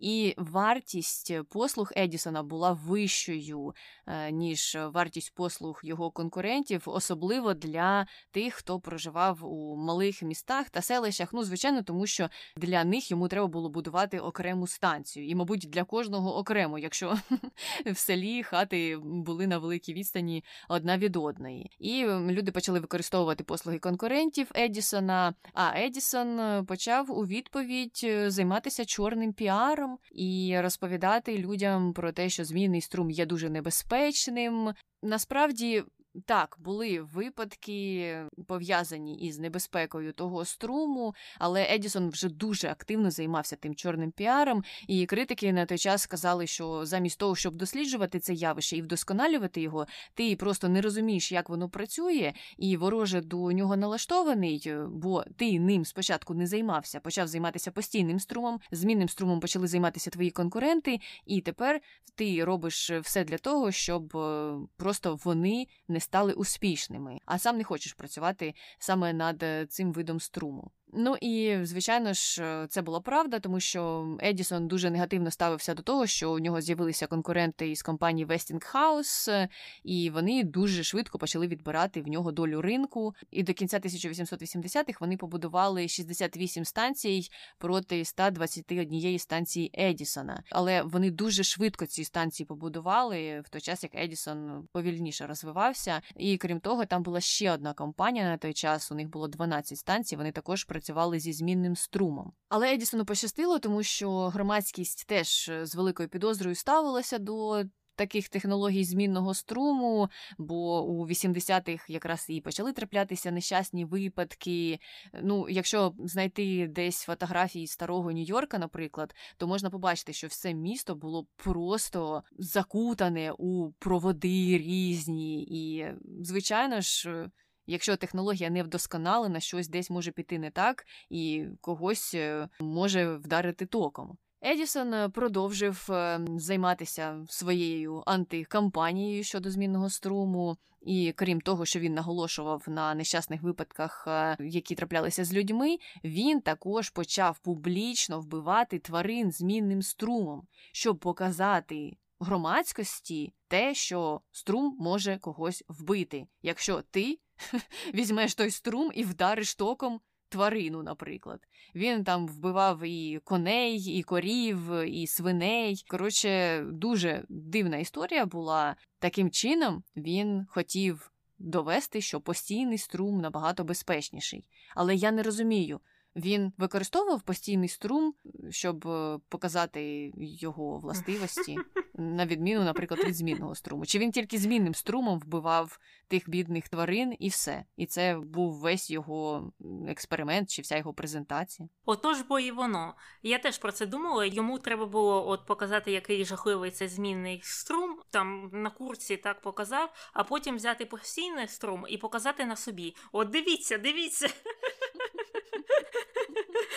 [0.00, 3.74] І вартість послуг Едісона була вищою,
[4.06, 10.82] е, ніж вартість послуг його конкурентів, особливо для тих, хто проживав у малих містах та
[10.82, 11.32] селищах.
[11.32, 15.84] Ну, звичайно, тому що для них йому треба було будувати окрему станцію, і, мабуть, для
[15.84, 17.18] кожного окремо, якщо
[17.86, 21.70] в селі хати були на великій відстані одна від одної.
[21.78, 25.34] І люди почали використовувати послуги конкурентів Едісона.
[25.54, 32.44] А Едісон почав у відповідь е, займатися чорним піаром і розповідати людям про те, що
[32.44, 34.72] змінний струм є дуже небезпечним.
[35.02, 35.82] Насправді
[36.24, 43.74] так, були випадки пов'язані із небезпекою того струму, але Едісон вже дуже активно займався тим
[43.74, 48.76] чорним піаром, і критики на той час сказали, що замість того, щоб досліджувати це явище
[48.76, 54.72] і вдосконалювати його, ти просто не розумієш, як воно працює, і вороже до нього налаштований,
[54.88, 60.30] бо ти ним спочатку не займався, почав займатися постійним струмом, змінним струмом почали займатися твої
[60.30, 61.80] конкуренти, і тепер
[62.14, 67.64] ти робиш все для того, щоб е, просто вони не стали успішними, а сам не
[67.64, 70.70] хочеш працювати саме над е, цим видом струму.
[70.92, 75.82] Ну і звичайно ж, е, це була правда, тому що Едісон дуже негативно ставився до
[75.82, 79.48] того, що у нього з'явилися конкуренти із компанії Westinghouse, е,
[79.84, 83.14] і вони дуже швидко почали відбирати в нього долю ринку.
[83.30, 90.42] І до кінця 1880-х вони побудували 68 станцій проти 121 станції Едісона.
[90.50, 96.02] Але вони дуже швидко ці станції побудували в той час, як Едісон повільніше розвивався.
[96.16, 98.92] І крім того, там була ще одна компанія на той час.
[98.92, 100.16] У них було 12 станцій.
[100.16, 100.79] Вони також працювали
[101.18, 102.32] зі змінним струмом.
[102.48, 107.64] Але Едісону пощастило, тому що громадськість теж е, з великою підозрою ставилася до.
[107.96, 110.08] Таких технологій змінного струму,
[110.38, 114.78] бо у 80-х якраз і почали траплятися нещасні випадки.
[115.22, 121.26] Ну, якщо знайти десь фотографії старого Нью-Йорка, наприклад, то можна побачити, що все місто було
[121.36, 125.86] просто закутане у проводи різні, і,
[126.22, 127.30] звичайно ж.
[127.70, 133.66] Якщо технологія не вдосконалена, щось десь може піти не так і когось е, може вдарити
[133.66, 134.18] током.
[134.42, 141.94] Едісон е, продовжив е, займатися своєю антикампанією щодо змінного струму, і крім того, що він
[141.94, 144.08] наголошував на нещасних випадках,
[144.40, 153.34] які траплялися з людьми, він також почав публічно вбивати тварин змінним струмом, щоб показати громадськості
[153.48, 157.18] те, що струм може когось вбити, якщо ти
[157.94, 161.40] візьмеш той струм і вдариш током тварину, наприклад.
[161.74, 165.84] Він там вбивав і коней, і корів, і свиней.
[165.88, 168.76] Коротше, дуже дивна історія була.
[168.98, 174.44] Таким чином він хотів довести, що постійний струм набагато безпечніший.
[174.74, 175.80] Але я не розумію.
[176.16, 178.14] Він використовував постійний струм,
[178.50, 181.58] щоб е, показати його властивості,
[182.00, 183.86] на відміну, наприклад, від змінного струму.
[183.86, 185.78] Чи він тільки змінним струмом вбивав
[186.08, 187.64] тих бідних тварин і все?
[187.76, 189.52] І це був весь його
[189.88, 191.68] експеримент чи вся його презентація?
[191.84, 192.94] Отож, бо і воно.
[193.22, 194.24] Я теж про це думала.
[194.24, 198.00] Йому треба було от показати, який жахливий це змінний струм.
[198.10, 202.96] Там на курсі так показав, а потім взяти постійний струм і показати на собі.
[203.12, 204.28] От дивіться, дивіться.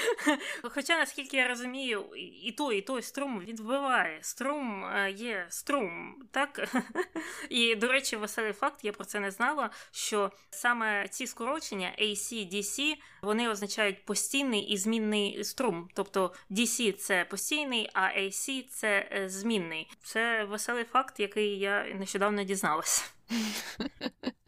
[0.63, 2.05] Хоча, наскільки я розумію,
[2.43, 4.17] і той, і той струм він вбиває.
[4.21, 6.69] Струм е, є струм, так?
[7.49, 12.53] І, до речі, веселий факт, я про це не знала, що саме ці скорочення AC,
[12.53, 15.89] DC, вони означають постійний і змінний струм.
[15.93, 19.91] Тобто DC це постійний, а AC це е, змінний.
[20.03, 23.03] Це веселий факт, який я нещодавно дізналася.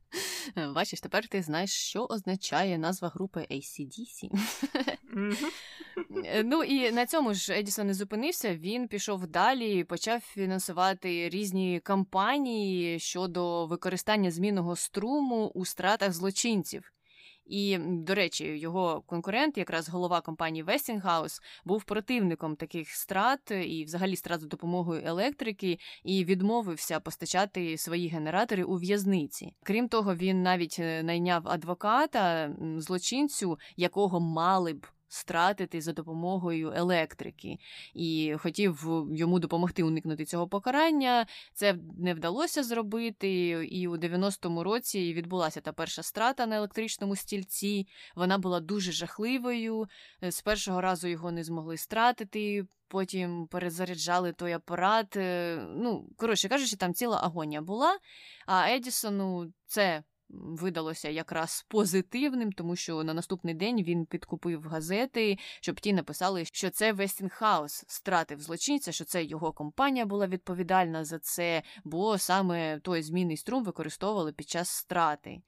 [0.76, 4.30] Бачиш, тепер ти знаєш, що означає назва групи ACDC.
[6.26, 8.56] Е, ну і на цьому ж Едісон не зупинився.
[8.56, 16.95] Він пішов далі почав фінансувати різні кампанії щодо використання змінного струму у стратах злочинців.
[17.46, 24.16] І, до речі, його конкурент, якраз голова компанії Westinghouse, був противником таких страт і, взагалі,
[24.16, 29.54] страт за допомогою електрики, і відмовився постачати свої генератори у в'язниці.
[29.64, 37.58] Крім того, він навіть е, найняв адвоката злочинцю, якого мали б стратити за допомогою електрики,
[37.94, 41.26] і хотів йому допомогти уникнути цього покарання.
[41.54, 43.30] Це не вдалося зробити.
[43.50, 47.88] І у 90-му році відбулася та перша страта на електричному стільці.
[48.16, 49.88] Вона була дуже жахливою.
[50.22, 52.66] З першого разу його не змогли стратити.
[52.88, 55.16] Потім перезаряджали той апарат.
[55.76, 57.98] Ну, коротше кажучи, там ціла агонія була.
[58.46, 65.80] А Едісону це видалося якраз позитивним, тому що на наступний день він підкупив газети, щоб
[65.80, 71.64] ті написали, що це Вестінхаус стратив злочинця, що це його компанія була відповідальна за це,
[71.84, 75.42] бо саме той змінний струм використовували під час страти.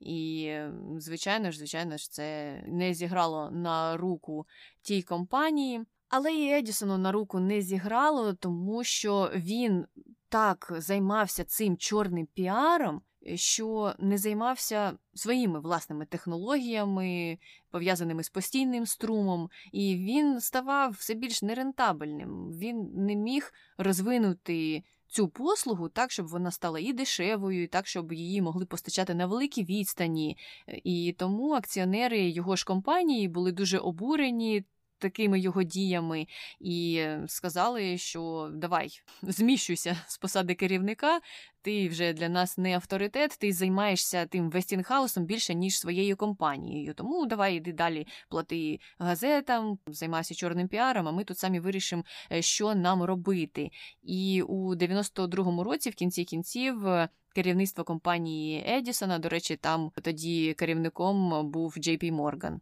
[0.00, 0.56] І,
[0.98, 4.46] звичайно ж, звичайно ж, це не зіграло на руку
[4.82, 5.84] тій компанії.
[6.08, 9.86] Але і Едісону на руку не зіграло, тому що він
[10.28, 13.02] так займався цим чорним піаром,
[13.34, 17.38] що не займався своїми власними технологіями,
[17.70, 22.52] пов'язаними з постійним струмом, і він ставав все більш нерентабельним.
[22.52, 24.82] Він не міг розвинути.
[25.06, 29.26] Цю послугу так, щоб вона стала і дешевою, і так, щоб її могли постачати на
[29.26, 30.36] великій відстані.
[30.84, 34.64] І тому акціонери його ж компанії були дуже обурені
[35.04, 36.26] такими його діями,
[36.60, 41.20] і сказали, що давай зміщуйся з посади керівника.
[41.62, 46.94] Ти вже для нас не авторитет, ти займаєшся тим Вестінхаусом більше, ніж своєю компанією.
[46.94, 52.42] Тому давай іди далі плати газетам, займайся чорним піаром, а ми тут самі вирішимо, е,
[52.42, 53.70] що нам робити.
[54.02, 56.86] І у 92-му році, в кінці кінців,
[57.34, 62.60] керівництво компанії Едісона, до речі, там тоді керівником був Джей Пі Морган.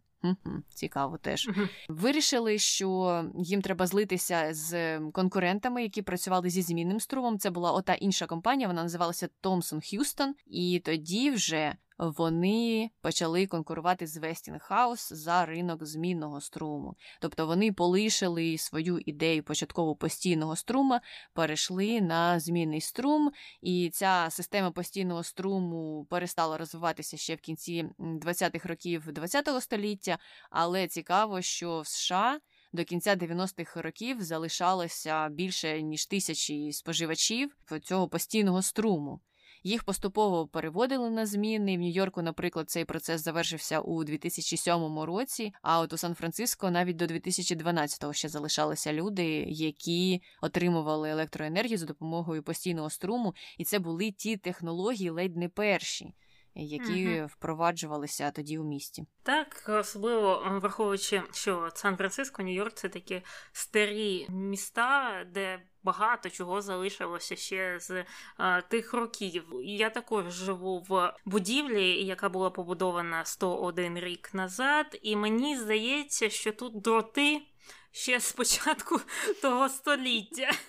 [0.68, 1.50] Цікаво теж.
[1.88, 7.38] Вирішили, що їм треба злитися з конкурентами, які працювали зі змінним струмом.
[7.38, 10.34] Це була ота інша компанія, вона називалася Томсон Х'юстон.
[10.46, 16.96] І тоді вже вони почали конкурувати з Westinghouse за ринок змінного струму.
[17.20, 21.00] Тобто вони полишили свою ідею початково постійного струма,
[21.32, 23.30] перейшли на змінний струм,
[23.60, 30.18] і ця система постійного струму перестала розвиватися ще в кінці 20-х років ХХ століття,
[30.50, 32.40] але цікаво, що в США.
[32.74, 39.20] До кінця 90-х років залишалося більше ніж тисячі споживачів цього постійного струму.
[39.64, 41.76] Їх поступово переводили на зміни.
[41.76, 45.52] В Нью-Йорку, наприклад, цей процес завершився у 2007 році.
[45.62, 52.42] А от у Сан-Франциско навіть до 2012-го ще залишалися люди, які отримували електроенергію за допомогою
[52.42, 56.12] постійного струму, і це були ті технології, ледь не перші
[56.54, 57.26] які угу.
[57.26, 59.06] впроваджувалися тоді у місті.
[59.22, 63.22] Так, особливо враховуючи, що Сан-Франциско, Нью-Йорк це такі
[63.52, 68.04] старі міста, де багато чого залишилося ще з
[68.36, 69.44] а, тих років.
[69.64, 76.52] Я також живу в будівлі, яка була побудована 101 рік назад, і мені здається, що
[76.52, 77.42] тут дроти
[77.90, 79.00] ще з початку
[79.42, 80.50] того століття.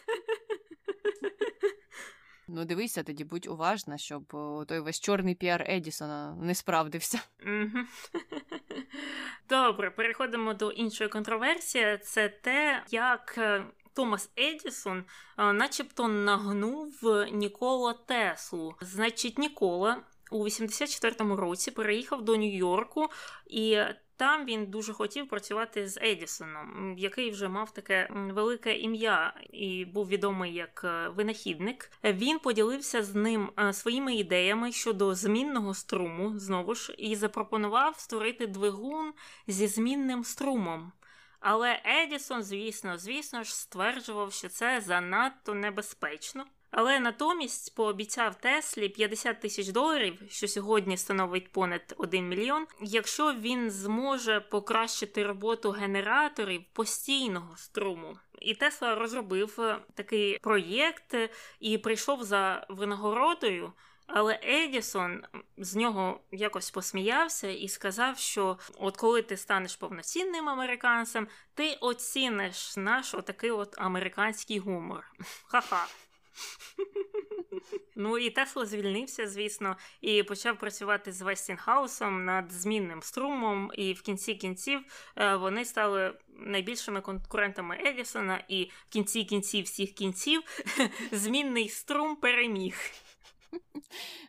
[2.48, 4.24] Ну, дивися, тоді будь уважна, щоб
[4.68, 7.20] той весь чорний піар Едісона не справдився.
[9.50, 11.98] Добре, переходимо до іншої контроверсії.
[11.98, 15.04] Це те, як е, Томас Едісон,
[15.38, 18.76] е, начебто, нагнув Нікола Теслу.
[18.82, 20.04] Значить, Нікола.
[20.32, 23.08] У 84-му році переїхав до Нью-Йорку,
[23.48, 23.82] і
[24.18, 30.08] там він дуже хотів працювати з Едісоном, який вже мав таке велике ім'я і був
[30.08, 31.92] відомий як е, винахідник.
[32.04, 38.48] Він поділився з ним е, своїми ідеями щодо змінного струму знову ж і запропонував створити
[38.48, 39.14] двигун
[39.48, 40.92] зі змінним струмом.
[41.40, 46.46] Але Едісон, звісно, звісно ж, стверджував, що це занадто небезпечно.
[46.76, 53.72] Але натомість пообіцяв Теслі 50 тисяч доларів, що сьогодні становить понад 1 мільйон, якщо він
[53.72, 58.18] зможе покращити роботу генераторів постійного струму.
[58.40, 61.16] І Тесла розробив е, такий проєкт
[61.60, 63.74] і прийшов за винагородою.
[64.08, 65.24] Але Едісон
[65.58, 72.78] з нього якось посміявся і сказав, що от коли ти станеш повноцінним американцем, ти оціниш
[72.78, 75.06] наш отакий от американський гумор.
[75.46, 75.88] Ха-ха.
[77.96, 83.72] Ну і Тесла звільнився, звісно, і почав працювати з Вестінгаусом над змінним струмом.
[83.76, 84.80] І в кінці кінців
[85.16, 90.42] е, вони стали найбільшими конкурентами Едісона, і в кінці кінців всіх кінців
[91.12, 92.76] змінний струм переміг.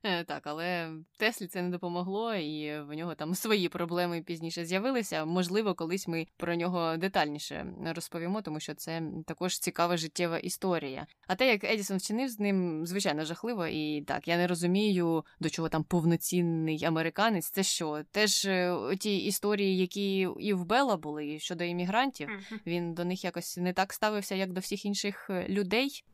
[0.03, 5.25] Е, так, але Теслі це не допомогло, і в нього там свої проблеми пізніше з'явилися.
[5.25, 11.07] Можливо, колись ми про нього детальніше розповімо, тому що це також цікава життєва історія.
[11.27, 13.67] А те, як Едісон вчинив з ним, звичайно, жахливо.
[13.67, 17.51] І так, я не розумію, до чого там повноцінний американець.
[17.51, 18.03] Це що?
[18.11, 22.29] Теж е, ті історії, які і в Бела були щодо іммігрантів,
[22.67, 26.05] він до них якось не так ставився, як до всіх інших е, людей.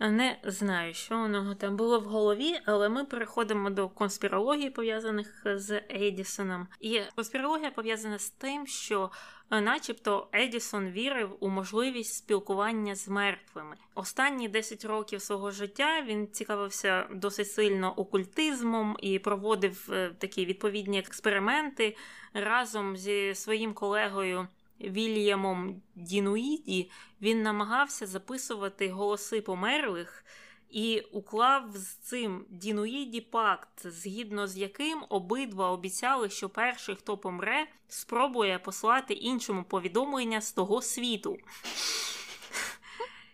[0.00, 5.42] Не знаю, що у нього там було в голові, але ми переходимо до конспірології, пов'язаних
[5.44, 6.68] з Едісоном.
[6.80, 9.10] І конспірологія пов'язана з тим, що,
[9.50, 13.76] е, начебто, Едісон вірив у можливість спілкування з мертвими.
[13.94, 20.98] Останні 10 років свого життя він цікавився досить сильно окультизмом і проводив е, такі відповідні
[20.98, 21.96] експерименти
[22.34, 24.48] разом зі своїм колегою.
[24.80, 26.90] Вільямом Дінуїді
[27.22, 30.24] він намагався записувати голоси померлих
[30.70, 37.66] і уклав з цим Дінуїді пакт, згідно з яким обидва обіцяли, що перший, хто помре,
[37.88, 41.38] спробує послати іншому повідомлення з того світу.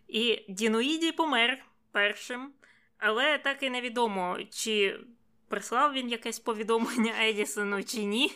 [0.09, 2.53] І Дінуїді помер першим,
[2.99, 5.01] але так і невідомо, чи
[5.49, 8.33] прислав він якесь повідомлення Едісону, чи ні.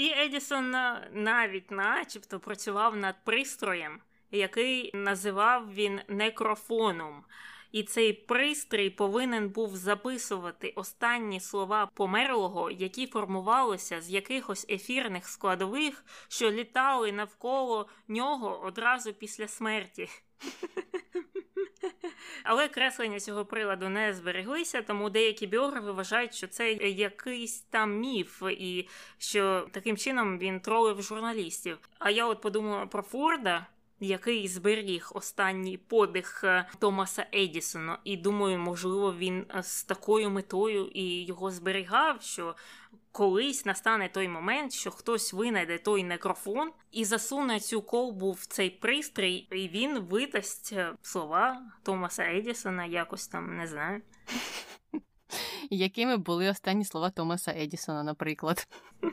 [0.00, 0.76] І Едісон
[1.12, 4.00] навіть, начебто, працював над пристроєм,
[4.30, 7.24] який називав він некрофоном.
[7.72, 16.04] І цей пристрій повинен був записувати останні слова померлого, які формувалися з якихось ефірних складових,
[16.28, 20.08] що літали навколо нього одразу після смерті.
[22.44, 28.42] Але креслення цього приладу не збереглися, тому деякі біографи вважають, що це якийсь там міф,
[28.50, 28.88] і
[29.18, 31.78] що таким чином він тролив журналістів.
[31.98, 33.66] А я от подумала про Форда.
[34.02, 40.86] Який зберіг останній подих е, Томаса Едісона, і думаю, можливо, він е, з такою метою
[40.94, 42.54] і його зберігав, що
[43.12, 48.70] колись настане той момент, що хтось винайде той некрофон і засуне цю колбу в цей
[48.70, 54.02] пристрій, і він видасть е, слова Томаса Едісона, якось там не знаю.
[55.70, 58.68] Якими були останні слова Томаса Едісона, наприклад?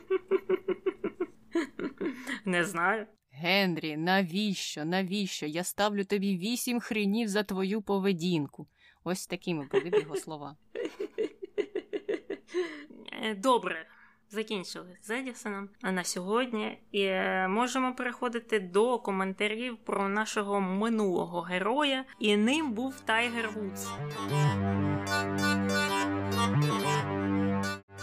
[2.44, 3.06] Не знаю.
[3.30, 4.84] Генрі, навіщо?
[4.84, 5.46] Навіщо?
[5.46, 8.66] Я ставлю тобі вісім хренів за твою поведінку.
[9.04, 10.56] Ось такими були б його слова.
[13.22, 13.86] Е, добре,
[14.30, 22.04] закінчили з Едісоном на сьогодні, і е, можемо переходити до коментарів про нашого минулого героя,
[22.18, 23.88] і ним був Тайгер Вудс.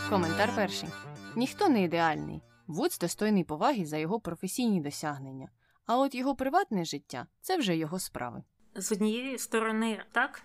[0.10, 0.90] Коментар перший.
[1.36, 2.42] Ніхто не ідеальний.
[2.68, 5.50] Вудс достойний поваги за його професійні досягнення.
[5.86, 8.44] А от його приватне життя це вже його справи.
[8.76, 10.42] З однієї сторони, так,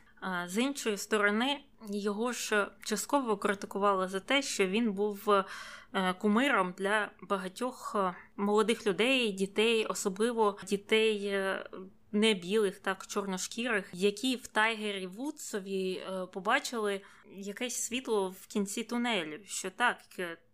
[0.47, 7.11] з іншої сторони, його ж частково критикували за те, що він був е, кумиром для
[7.23, 11.27] багатьох е, молодих людей, дітей, особливо дітей.
[11.27, 11.71] Е,
[12.13, 16.03] не білих, так чорношкірих, які в Тайгері Вудсові
[16.33, 17.01] побачили
[17.37, 19.39] якесь світло в кінці тунелю.
[19.45, 19.97] Що так,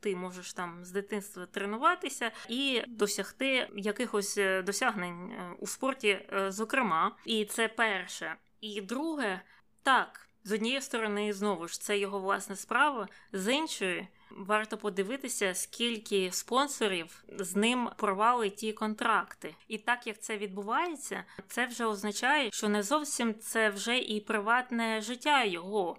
[0.01, 7.68] ти можеш там з дитинства тренуватися і досягти якихось досягнень у спорті, зокрема, і це
[7.68, 8.36] перше.
[8.60, 9.40] І друге,
[9.87, 14.09] так, з однієї сторони, знову ж це його власна справа, з іншої.
[14.31, 19.55] Варто подивитися, скільки спонсорів з ним порвали ті контракти.
[19.69, 25.01] І так як це відбувається, це вже означає, що не зовсім це вже і приватне
[25.01, 25.97] життя його,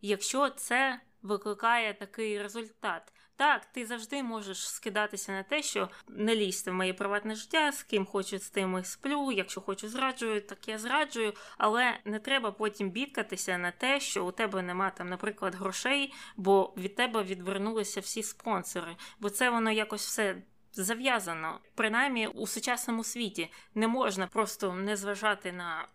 [0.00, 3.12] якщо це викликає такий результат.
[3.36, 7.82] Так, ти завжди можеш скидатися на те, що не лізьте в моє приватне життя, з
[7.82, 9.32] ким хочу, з тим і сплю.
[9.32, 11.32] Якщо хочу зраджую, так я зраджую.
[11.58, 16.74] Але не треба потім бідкатися на те, що у тебе нема там, наприклад, грошей, бо
[16.76, 20.36] від тебе відвернулися всі спонсори, бо це воно якось все.
[20.72, 25.88] Зав'язано, принаймні у сучасному світі не можна просто не зважати на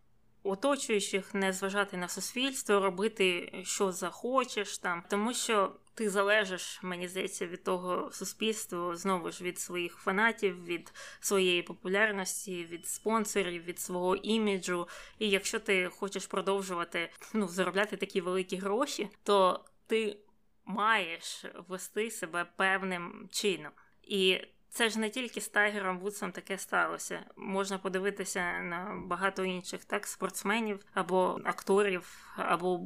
[0.44, 7.48] оточуючих, не зважати на суспільство, робити що захочеш там, тому що ти залежиш, мені здається,
[7.48, 14.16] від того суспільства знову ж від своїх фанатів, від своєї популярності, від спонсорів, від свого
[14.16, 14.88] іміджу.
[15.20, 20.18] І якщо ти хочеш продовжувати ну, заробляти такі великі гроші, то ти
[20.66, 23.72] маєш вести себе певним чином.
[24.04, 27.26] І це ж не тільки з Тайгером Вудсом таке сталося.
[27.35, 32.77] Можна подивитися на багато інших так спортсменів або акторів, або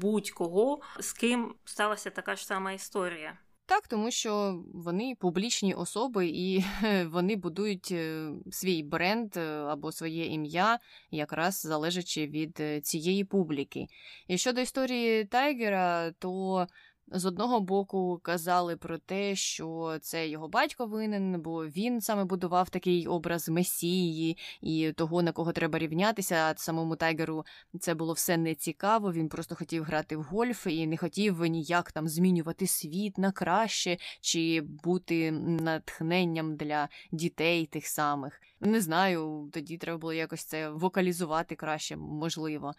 [0.00, 3.38] будь-кого, з ким сталася така ж сама історія.
[3.66, 6.64] Так, тому що вони публічні особи і
[7.06, 10.78] вони будують е, свій бренд е, або своє ім'я,
[11.10, 13.86] якраз залежачи від е, цієї публіки.
[14.28, 16.66] І щодо історії Тайгера, то
[17.08, 22.70] з одного боку казали про те, що це його батько винен, бо він саме будував
[22.70, 26.34] такий образ месії і того, на кого треба рівнятися.
[26.34, 27.44] А самому Тайгеру
[27.80, 29.12] це було все не цікаво.
[29.12, 33.96] Він просто хотів грати в гольф і не хотів ніяк там змінювати світ на краще
[34.20, 38.40] чи бути натхненням для дітей тих самих.
[38.60, 42.74] Не знаю, тоді треба було якось це вокалізувати краще, можливо.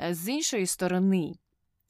[0.00, 1.34] Е, з іншої сторони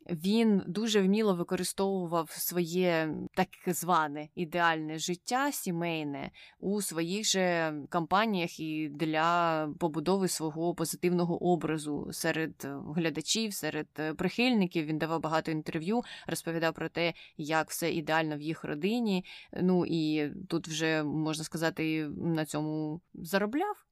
[0.08, 6.30] він дуже вміло використовував своє так зване ідеальне життя сімейне
[6.60, 14.86] у своїх же кампаніях і для побудови свого позитивного образу серед глядачів, серед прихильників.
[14.86, 19.24] Він давав багато інтерв'ю, розповідав про те, як все ідеально в їх родині.
[19.52, 23.84] Ну і тут вже можна сказати на цьому заробляв.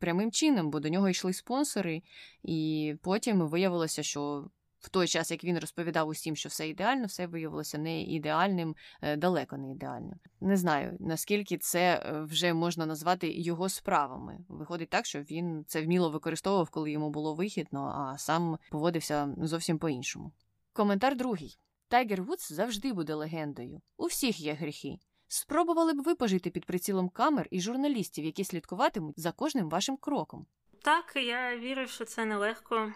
[0.00, 2.02] Прямим чином, бо до нього йшли спонсори,
[2.42, 4.50] і потім виявилося, що
[4.86, 9.16] в той час, як він розповідав усім, що все ідеально, все виявилося не ідеальним, е,
[9.16, 10.14] далеко не ідеальним.
[10.40, 14.38] Не знаю, наскільки це е, вже можна назвати його справами.
[14.48, 19.78] Виходить так, що він це вміло використовував, коли йому було вигідно, а сам поводився зовсім
[19.78, 20.32] по-іншому.
[20.72, 21.58] Коментар другий.
[21.88, 23.80] Тайгер Вудс завжди буде легендою.
[23.96, 24.98] У всіх є гріхи.
[25.28, 30.46] Спробували б ви пожити під прицілом камер і журналістів, які слідкуватимуть за кожним вашим кроком.
[30.82, 32.92] Так, я вірю, що це нелегко.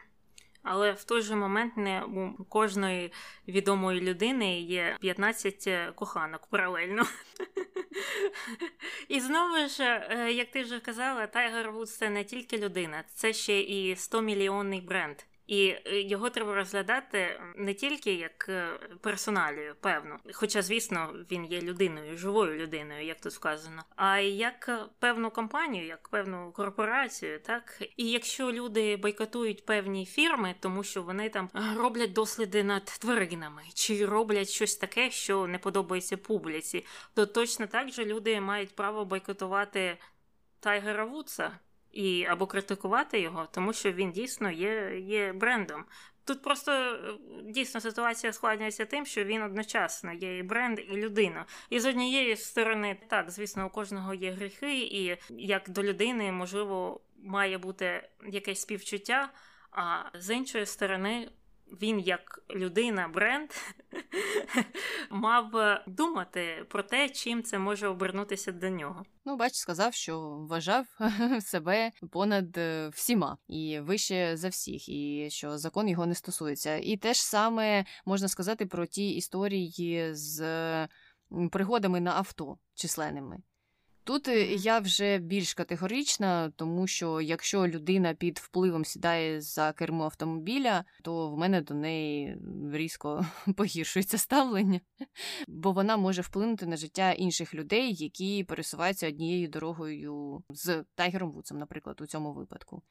[0.62, 3.12] Але в той же момент не у кожної
[3.48, 7.06] відомої людини є 15 е, коханок паралельно.
[9.08, 13.32] І знову ж, е, як ти вже казала, Тайгер Вудс це не тільки людина, це
[13.32, 15.16] ще і 100 мільйонний бренд.
[15.50, 18.68] І е, його треба розглядати не тільки як е,
[19.00, 24.78] персоналію, певно, хоча, звісно, він є людиною, живою людиною, як тут сказано, а як е,
[24.98, 27.82] певну компанію, як певну корпорацію, так?
[27.96, 34.06] І якщо люди бойкотують певні фірми, тому що вони там роблять досліди над тваринами, чи
[34.06, 39.98] роблять щось таке, що не подобається публіці, то точно так же люди мають право бойкотувати
[40.60, 41.58] Тайгера Вудса
[41.92, 45.84] і або критикувати його, тому що він дійсно є, є брендом.
[46.24, 46.98] Тут просто е,
[47.44, 51.46] дійсно ситуація складнюється тим, що він одночасно є і бренд, і людина.
[51.70, 57.00] І з однієї сторони, так, звісно, у кожного є гріхи, і як до людини, можливо,
[57.22, 59.30] має бути якесь співчуття.
[59.72, 61.28] А з іншої сторони,
[61.82, 63.50] він, як людина, бренд,
[65.10, 65.50] мав
[65.86, 69.04] думати про те, чим це може обернутися до нього.
[69.24, 70.86] Ну, бач, сказав, що вважав
[71.40, 76.76] себе понад е, всіма і вище за всіх, і що закон його не стосується.
[76.76, 80.88] І те ж саме можна сказати про ті історії з
[81.52, 83.38] пригодами на авто численними.
[84.04, 90.04] Тут е, я вже більш категорична, тому що якщо людина під впливом сідає за кермо
[90.04, 92.36] автомобіля, то в мене до неї
[92.72, 94.80] різко погіршується ставлення,
[95.48, 101.58] бо вона може вплинути на життя інших людей, які пересуваються однією дорогою з Тайгером Вудсом,
[101.58, 102.82] наприклад, у цьому випадку.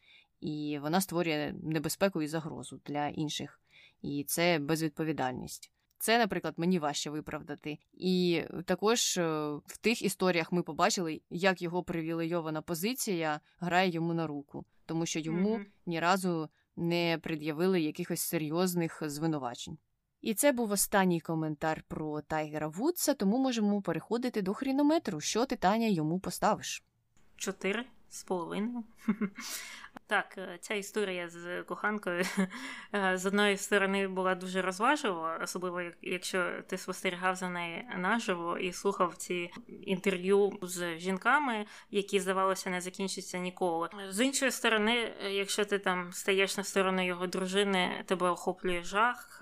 [0.42, 3.62] І вона створює небезпеку і загрозу для інших.
[4.02, 5.72] І це безвідповідальність.
[6.00, 7.78] Це, наприклад, мені важче виправдати.
[7.94, 9.24] І також е,
[9.66, 15.20] в тих історіях ми побачили, як його привілейована позиція грає йому на руку, тому що
[15.20, 15.66] йому mm-hmm.
[15.86, 19.78] ні разу не пред'явили якихось серйозних звинувачень.
[20.22, 25.22] І це був останній коментар про Тайгера Вудса, тому можемо переходити до хрінометру.
[25.22, 26.84] Що ти Таня йому поставиш?
[27.36, 28.84] Чотири з половиною.
[30.10, 32.24] Так, е, ця історія з коханкою
[32.96, 38.74] е, з одної сторони була дуже розважлива, особливо якщо ти спостерігав за нею наживо і
[38.74, 43.90] слухав ці інтерв'ю з жінками, які здавалося не закінчаться ніколи.
[44.10, 49.42] З іншої сторони, е, якщо ти там стаєш на сторону його дружини, тебе охоплює жах.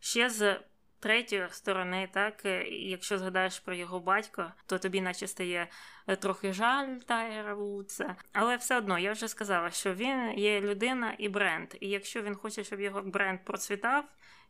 [0.00, 0.60] Ще з
[1.04, 5.68] третьої сторони, так е, якщо згадаєш про його батька, то тобі, наче стає
[6.06, 8.16] е, трохи жаль Тайгера Вудса.
[8.32, 11.74] Але все одно я вже сказала, що він є людина і бренд.
[11.80, 14.04] І якщо він хоче, щоб його бренд процвітав,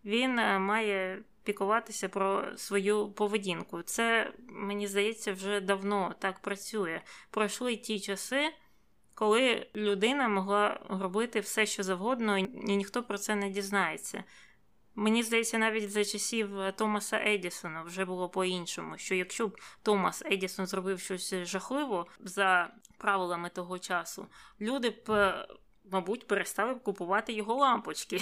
[0.04, 3.82] він е, має пікуватися про свою поведінку.
[3.82, 7.00] Це мені здається вже давно так працює.
[7.30, 8.52] Пройшли ті часи.
[9.14, 14.24] Коли людина могла робити все, що завгодно, і ніхто про це не дізнається.
[14.94, 18.98] Мені здається, навіть за часів е, Томаса Едісона вже було по-іншому.
[18.98, 24.26] Що якщо б Томас Едісон зробив щось жахливо за правилами того часу,
[24.60, 25.48] люди б, е,
[25.84, 28.18] мабуть, перестали б купувати його лампочки.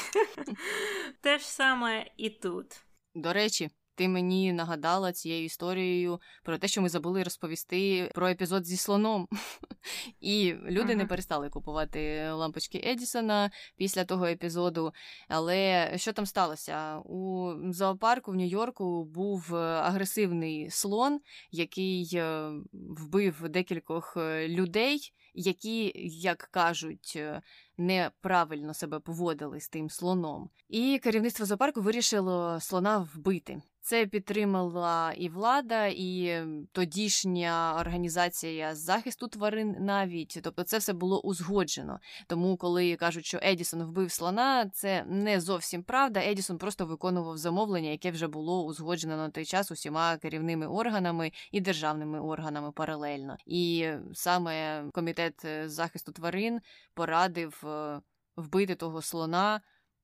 [1.20, 2.85] Те ж саме і тут.
[3.15, 8.66] До речі, ти мені нагадала цією історією про те, що ми забули розповісти про епізод
[8.66, 9.28] зі слоном.
[10.20, 14.93] І люди не перестали купувати лампочки Едісона після того епізоду.
[15.28, 16.98] Але що там сталося?
[16.98, 21.20] У зоопарку в Нью-Йорку був агресивний слон,
[21.51, 27.43] який е, вбив декількох е, людей, які, як кажуть, е,
[27.78, 30.51] неправильно себе поводили з тим слоном.
[30.69, 33.62] І керівництво зоопарку вирішило слона вбити.
[33.84, 36.42] Це підтримала і влада, і
[36.72, 40.40] тодішня організація захисту тварин навіть.
[40.42, 42.00] Тобто це все було узгоджено.
[42.26, 46.20] Тому, коли кажуть, що Едісон вбив слона, це не зовсім правда.
[46.20, 51.60] Едісон просто виконував замовлення, яке вже було узгоджено на той час усіма керівними органами і
[51.60, 53.36] державними органами паралельно.
[53.46, 56.60] І саме комітет захисту тварин
[56.94, 58.00] порадив е,
[58.36, 59.60] вбити того слона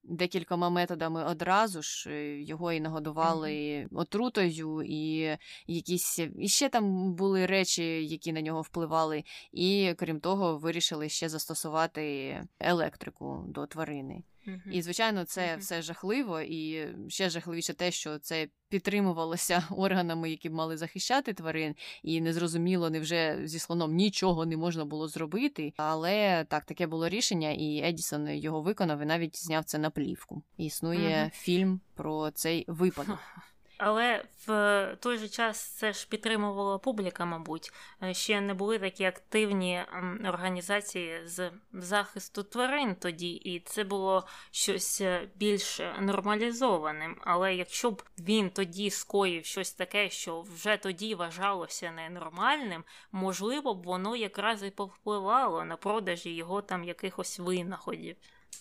[0.09, 3.89] декількома методами одразу ж е, його і нагодували mm-hmm.
[3.93, 5.37] отрутою, і
[5.67, 11.29] якісь і ще там були речі, які на нього впливали, і крім того, вирішили ще
[11.29, 14.23] застосувати електрику до тварини.
[14.49, 14.71] Mm-hmm.
[14.71, 15.59] І, звичайно, це mm-hmm.
[15.59, 21.75] все жахливо, і ще жахливіше те, що це підтримувалося органами, які б мали захищати тварин,
[22.03, 25.73] і незрозуміло, невже зі слоном нічого не можна було зробити.
[25.77, 30.43] Але так, таке було рішення, і Едісон його виконав і навіть зняв це на плівку.
[30.57, 31.31] Існує mm-hmm.
[31.31, 33.19] фільм про цей випадок.
[33.79, 37.73] Але в той же час це ж підтримувала публіка, мабуть.
[38.03, 39.83] Е, ще не були такі активні
[40.29, 47.17] організації з захисту тварин тоді, і це було щось е, більш нормалізованим.
[47.25, 53.83] Але якщо б він тоді скоїв щось таке, що вже тоді вважалося ненормальним, можливо б
[53.83, 58.17] воно якраз і повпливало на продажі його там якихось винаходів.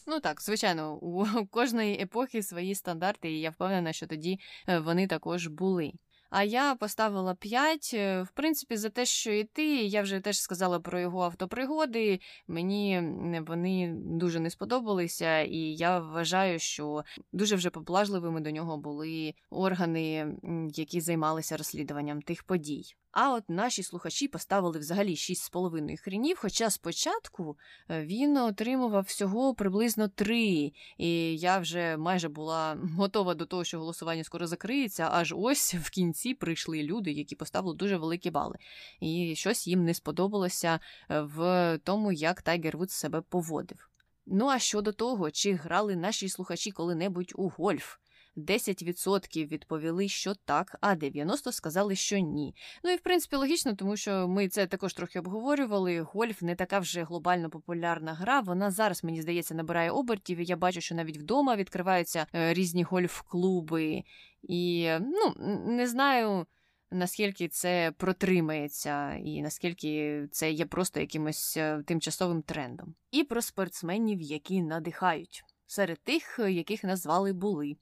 [0.08, 5.08] Ну так, звичайно, у кожної епохи свої стандарти, і я впевнена, що тоді е, вони
[5.08, 5.94] також були.
[6.30, 7.92] А я поставила 5.
[7.94, 12.20] Е, в принципі, за те, що і ти, я вже теж сказала про його автопригоди.
[12.48, 13.02] Мені
[13.48, 20.36] вони дуже не сподобалися, і я вважаю, що дуже вже поблажливими до нього були органи,
[20.74, 22.84] які займалися розслідуванням тих подій.
[23.20, 27.58] А от наші слухачі поставили взагалі 6,5 хренів, хоча спочатку
[27.90, 30.72] е, він отримував всього приблизно 3.
[30.98, 35.90] І я вже майже була готова до того, що голосування скоро закриється, аж ось в
[35.90, 38.58] кінці прийшли люди, які поставили дуже великі бали.
[39.00, 40.80] І щось їм не сподобалося
[41.10, 43.90] в тому, як Тайгер Вудс себе поводив.
[44.26, 47.98] Ну а щодо того, чи грали наші слухачі коли-небудь у гольф?
[48.38, 52.56] 10% відповіли, що так, а 90% сказали, що ні.
[52.84, 56.02] Ну і в принципі логічно, тому що ми це також трохи обговорювали.
[56.02, 58.40] Гольф не така вже глобально популярна гра.
[58.40, 60.42] Вона зараз, мені здається, набирає обертів.
[60.42, 64.04] Я бачу, що навіть вдома відкриваються е, різні гольф-клуби.
[64.44, 65.34] І ну,
[65.68, 66.46] не знаю.
[66.92, 74.22] Наскільки це протримається, і наскільки це є просто якимось е, тимчасовим трендом, і про спортсменів,
[74.22, 77.78] які надихають серед тих, яких назвали були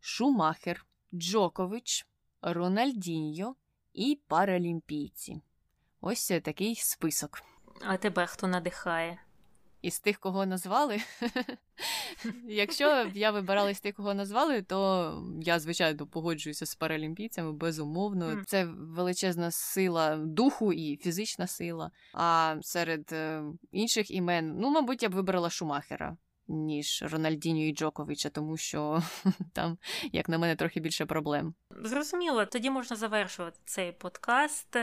[0.00, 2.06] Шумахер, Джокович,
[2.42, 3.54] Рональдіньо
[3.92, 5.42] і паралімпійці.
[6.00, 7.42] Ось такий список.
[7.80, 9.22] А тебе хто надихає?
[9.82, 10.98] Із тих, кого назвали.
[12.48, 18.26] Якщо б я вибирала з тих, кого назвали, то я, звичайно, погоджуюся з паралімпійцями, безумовно.
[18.26, 18.44] Mm.
[18.44, 21.90] Це величезна сила духу і фізична сила.
[22.12, 26.16] А серед е, інших імен, ну, мабуть, я б вибрала Шумахера
[26.50, 29.02] ніж Рональдіньо і Джоковича, тому що
[29.52, 29.78] там,
[30.12, 31.54] як на мене, трохи більше проблем.
[31.70, 34.76] Зрозуміло, тоді можна завершувати цей подкаст.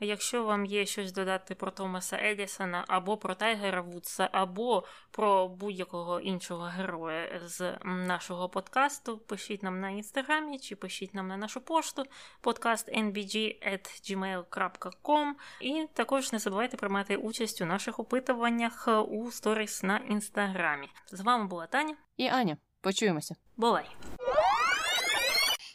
[0.00, 6.20] Якщо вам є щось додати про Томаса Едісона, або про Тайгера Вудса, або про будь-якого
[6.20, 12.04] іншого героя з нашого подкасту, пишіть нам на інстаграмі чи пишіть нам на нашу пошту
[12.40, 20.88] подкаст nbg.gmail.com І також не забувайте приймати участь у наших опитуваннях у сторіс на інстаграмі.
[21.12, 22.56] З вами була Таня і Аня.
[22.80, 23.36] Почуємося.
[23.56, 23.90] Бувай!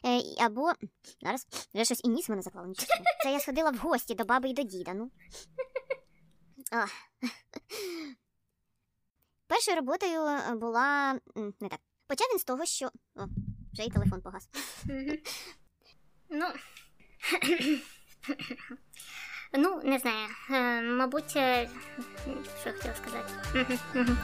[0.05, 0.71] Е, або
[1.21, 2.87] зараз вже щось і ніс мене заклало нічого.
[2.87, 3.03] собі.
[3.23, 4.93] Це я сходила в гості до баби і до діда.
[4.93, 5.11] Ну.
[6.71, 6.89] Ах.
[9.47, 11.79] Першою роботою е, була м, не так.
[12.07, 12.91] Почав він з того, що.
[13.15, 13.25] О,
[13.73, 14.49] вже й телефон погас.
[16.29, 16.47] Ну.
[19.57, 20.27] ну, не знаю.
[20.51, 21.69] Е, мабуть, е,
[22.61, 23.33] що я хотіла сказати.
[23.53, 24.17] Мгм, мгм.